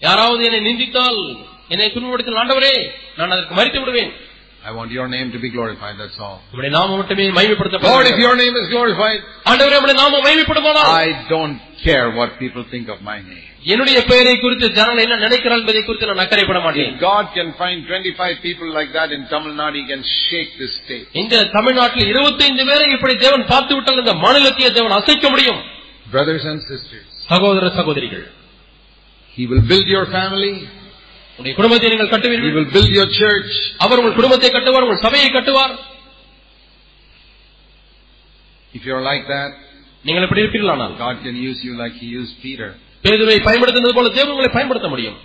யாராவது 0.02 0.42
என்னை 0.48 0.62
நிந்தித்தால் 0.68 1.22
என்னை 1.74 1.88
துன்பப்படுத்தினால் 1.94 2.42
ஆண்டவரே 2.44 2.74
நான் 3.18 3.34
அதற்கு 3.36 3.56
மறித்து 3.60 3.80
விடுவேன் 3.82 4.12
I 4.65 4.71
want 4.71 4.93
your 4.93 5.09
name 5.09 5.33
to 5.33 5.41
be 5.41 5.51
glorified, 5.51 5.97
that's 5.99 6.19
all. 6.21 6.41
Lord, 6.55 8.07
if 8.07 8.19
your 8.19 8.37
name 8.37 8.55
is 8.55 8.69
glorified, 8.71 9.21
I 9.45 11.27
don't 11.29 11.61
care 11.83 12.13
what 12.13 12.39
people 12.39 12.65
think 12.71 12.89
of 12.89 13.01
my 13.03 13.19
name. 13.23 13.49
என்னுடைய 13.73 13.99
பெயரை 14.11 14.35
குறித்து 14.45 14.67
ஜனங்கள் 14.77 15.05
என்ன 15.07 15.17
நினைக்கிறார் 15.25 15.61
என்பதை 15.63 15.83
குறித்து 15.89 16.09
நான் 16.11 16.23
அக்கறைப்பட 16.25 16.61
மாட்டேன் 16.65 16.95
God 17.11 17.27
can 17.37 17.49
find 17.61 17.79
25 17.91 18.39
people 18.47 18.69
like 18.79 18.91
that 18.99 19.11
in 19.17 19.21
Tamil 19.33 19.53
Nadu, 19.61 19.77
He 19.81 19.85
can 19.93 20.03
shake 20.27 20.51
this 20.63 20.73
state. 20.83 21.07
இந்த 21.23 21.35
தமிழ்நாட்டில் 21.57 22.11
25 22.15 22.67
பேரை 22.71 22.87
இப்படி 22.97 23.15
தேவன் 23.25 23.45
பார்த்து 23.53 23.73
விட்டால் 23.77 24.01
இந்த 24.05 24.15
மாநிலத்தையே 24.25 24.71
தேவன் 24.79 24.97
அசைக்க 25.01 25.25
முடியும் 25.35 25.61
Brothers 26.15 26.45
and 26.53 26.61
sisters, 26.71 27.07
சகோதர 27.33 27.65
சகோதரிகள் 27.79 28.25
He 29.37 29.45
will 29.51 29.65
build 29.73 29.87
your 29.97 30.07
family, 30.19 30.55
உங்களுடைய 31.32 31.56
குடும்பத்தை 31.60 31.90
நீங்கள் 31.94 32.08
He 32.08 32.14
கட்டுவீர்கள் 32.14 32.56
will 32.58 32.70
build 32.76 32.92
your 33.00 33.08
church, 33.22 33.52
அவர் 33.86 34.00
உங்கள் 34.02 34.18
குடும்பத்தை 34.20 34.50
கட்டுவார் 34.56 34.86
உங்கள் 34.88 35.04
சபையை 35.06 35.30
கட்டுவார் 35.38 35.74
If 38.74 38.84
you're 38.86 39.04
like 39.04 39.26
that, 39.36 39.52
நீங்கள் 40.06 40.26
இப்படி 40.28 40.44
இருப்பீர்களானால் 40.44 40.94
God 41.06 41.16
can 41.26 41.36
use 41.50 41.60
you 41.68 41.74
like 41.84 41.96
He 42.04 42.10
used 42.20 42.36
Peter. 42.46 42.70
பேதுவை 43.06 43.36
பயன்படுத்தினது 43.48 43.96
போல 43.98 44.10
தேவன் 44.18 44.34
உங்களை 44.36 44.52
பயன்படுத்த 44.56 44.90
முடியும் 44.94 45.18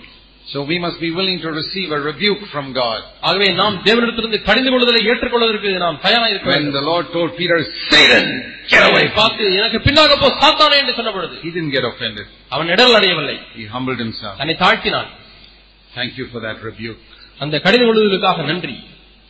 So 0.47 0.59
we 0.71 0.77
must 0.85 0.99
be 1.01 1.11
willing 1.19 1.39
to 1.45 1.51
receive 1.53 1.89
a 1.97 2.01
rebuke 2.09 2.41
from 2.53 2.67
God. 2.79 3.01
ஆகவே 3.29 3.49
நாம் 3.61 3.77
தேவனிடத்திலிருந்து 3.87 4.41
கடிந்து 4.49 4.71
கொள்வதை 4.73 5.03
ஏற்றுக்கொள்வதற்கு 5.11 5.71
நாம் 5.85 5.99
தயாராக 6.07 6.31
இருக்க 6.33 6.49
When 6.49 6.57
வேண்டும் 6.57 6.77
the 6.79 6.85
Lord 6.91 7.07
told 7.17 7.31
Peter, 7.41 7.59
Satan, 7.93 8.25
get 8.73 8.81
away 8.81 8.91
அவரை 8.91 9.09
பார்த்து 9.21 9.45
எனக்கு 9.61 9.81
பின்னாக 9.87 10.17
போ 10.23 10.31
சாத்தானே 10.43 10.79
என்று 10.83 10.95
சொன்ன 10.99 11.13
பொழுது 11.17 11.35
He 11.45 11.53
didn't 11.57 11.75
get 11.77 11.87
offended. 11.93 12.27
அவன் 12.55 12.71
இடல் 12.77 12.97
அடையவில்லை 12.99 13.37
He 13.59 13.67
humbled 13.77 14.01
himself. 14.07 14.35
தன்னை 14.43 14.57
தாழ்த்தினான் 14.65 15.11
Thank 15.97 16.13
you 16.19 16.27
for 16.33 16.41
that 16.41 16.59
rebuke. 16.69 17.01
அந்த 17.41 17.57
கடிந்து 17.65 17.87
கொள்வதற்காக 17.89 18.47
நன்றி 18.51 18.77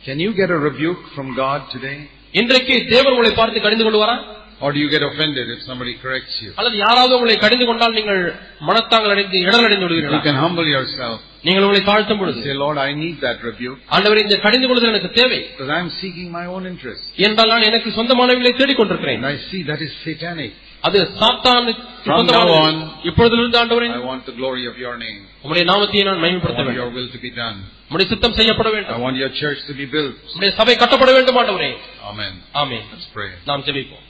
Can 0.03 0.19
you 0.25 0.31
get 0.39 0.49
a 0.49 0.61
rebuke 0.69 1.03
from 1.15 1.27
God 1.43 1.59
today? 1.75 1.97
இன்றைக்கு 2.33 2.75
தேவன் 2.93 3.13
உங்களை 3.15 3.33
பார்த்து 3.39 3.65
கடிந்து 3.65 3.85
கொள்வாரா 3.87 4.15
Or 4.61 4.69
do 4.75 4.79
you 4.81 4.89
get 4.93 5.03
offended 5.07 5.45
if 5.53 5.59
somebody 5.69 5.93
corrects 6.03 6.35
you? 6.43 6.49
அல்லது 6.59 6.75
யாராவது 6.83 7.13
உங்களை 7.17 7.35
கடிந்து 7.43 7.65
கொண்டால் 7.69 7.95
நீங்கள் 7.99 8.21
மனத்தாங்கள் 8.69 9.13
அடைந்து 9.13 9.37
இடல் 9.47 9.65
அடைந்து 9.67 9.79
You 9.79 9.87
விடுவீர்களா 9.87 10.19
can 10.27 10.37
humble 10.43 10.67
yourself. 10.75 11.15
நீங்கள் 11.47 11.65
உங்களை 11.67 11.81
தாழ்த்தும் 11.89 12.19
பொழுது 12.21 12.39
Say, 12.45 12.55
Lord, 12.63 12.77
I 12.87 12.93
need 13.03 13.17
that 13.25 13.39
rebuke 13.49 13.79
ஆண்டவர் 13.95 14.21
இந்த 14.25 14.35
கடிந்து 14.45 14.67
கொள்வது 14.69 14.91
எனக்கு 14.91 15.11
தேவை 15.19 15.39
because 15.49 15.71
I'm 15.77 15.89
seeking 16.01 16.29
my 16.39 16.45
own 16.55 16.65
interest. 16.71 17.03
என்றால் 17.27 17.51
நான் 17.53 17.67
எனக்கு 17.71 17.91
சொந்தமானவர்களை 17.99 18.53
தேடிக் 18.61 18.79
கொண்டிருக்கிறேன் 18.81 19.19
And 19.21 19.29
I 19.33 19.39
see 19.49 19.61
that 19.71 19.81
is 19.87 19.91
satanic. 20.05 20.53
அது 20.83 20.99
சாத்தானுக்கு 21.19 21.83
From 22.05 22.09
now 22.11 22.17
சொந்தமானது. 22.19 22.55
on, 22.61 22.73
இப்பொழுதிலிருந்து 23.09 23.57
ஆண்டவரே 23.61 23.87
I 23.91 24.01
want 24.09 24.23
the 24.29 24.35
glory 24.39 24.63
of 24.71 24.75
your 24.77 24.95
name. 25.03 25.19
உங்களுடைய 25.43 25.65
நாமத்தையே 25.71 26.03
நான் 26.07 26.19
I 26.19 26.23
மகிமைப்படுத்த 26.23 26.59
want 26.59 26.69
வேண்டும் 26.69 26.81
your 26.81 26.89
will 26.97 27.07
to 27.15 27.21
be 27.25 27.31
done. 27.41 27.57
உங்களுடைய 27.85 28.07
சித்தம் 28.13 28.35
செய்யப்பட 28.39 28.67
I 28.71 28.75
வேண்டும் 28.75 29.03
want 29.05 29.17
your 29.23 29.31
church 29.41 29.61
to 29.69 29.75
be 29.81 29.87
built. 29.95 30.15
உங்களுடைய 30.27 30.53
சபை 30.59 30.75
கட்டப்பட 30.81 31.11
வேண்டும் 31.17 31.39
ஆண்டவரே 31.41 31.71
Amen. 32.11 32.33
ஆமே 32.61 32.79
Let's 32.93 33.07
pray. 33.15 33.29
நாம் 33.51 33.63
ஜெபிப்போம் 33.69 34.03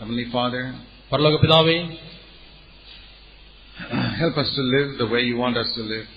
Heavenly 0.00 0.26
Father, 0.36 0.62
பரலோக 1.12 1.38
பிதாவே 1.44 1.76
help 4.16 4.36
us 4.36 4.50
to 4.54 4.62
live 4.68 4.98
the 4.98 5.06
way 5.06 5.22
you 5.22 5.36
want 5.36 5.56
us 5.56 5.70
to 5.76 5.84
live. 5.92 6.08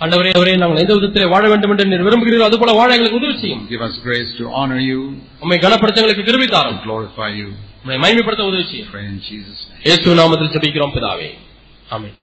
ஆண்டவரே 0.00 0.30
அவரே 0.38 0.52
நாங்கள் 0.60 0.80
எந்த 0.82 0.94
விதத்திலே 0.98 1.26
வாழ 1.32 1.44
வேண்டும் 1.50 1.72
என்று 1.72 1.84
நீர் 1.90 2.06
விரும்புகிறீர்கள் 2.06 2.48
அதுபோல 2.48 2.72
வாழ 2.78 2.88
எங்களுக்கு 2.96 3.18
உதவி 3.20 3.34
செய்யும் 3.42 3.60
Give 3.72 3.82
us 3.88 3.96
grace 4.06 4.30
to 4.38 4.44
honor 4.60 4.80
you, 4.82 5.00
உண்மை 5.42 5.58
கனப்படுத்த 5.64 6.00
எங்களுக்கு 6.02 6.24
கிருபை 6.28 6.48
தாரும் 6.54 6.78
to 6.78 6.84
glorify 6.88 7.28
you. 7.40 7.48
உண்மை 7.86 7.96
மகிமைப்படுத்த 8.02 8.44
உதவி 8.50 8.64
செய்யும் 8.64 8.90
Pray 8.90 9.04
in 9.06 9.18
Jesus' 9.28 9.62
name. 9.64 9.80
இயேசு 9.86 10.16
நாமத்தில் 10.20 10.52
ஜெபிக்கிறோம் 10.54 10.94
பிதாவே 10.96 11.30
ஆமென் 11.88 12.16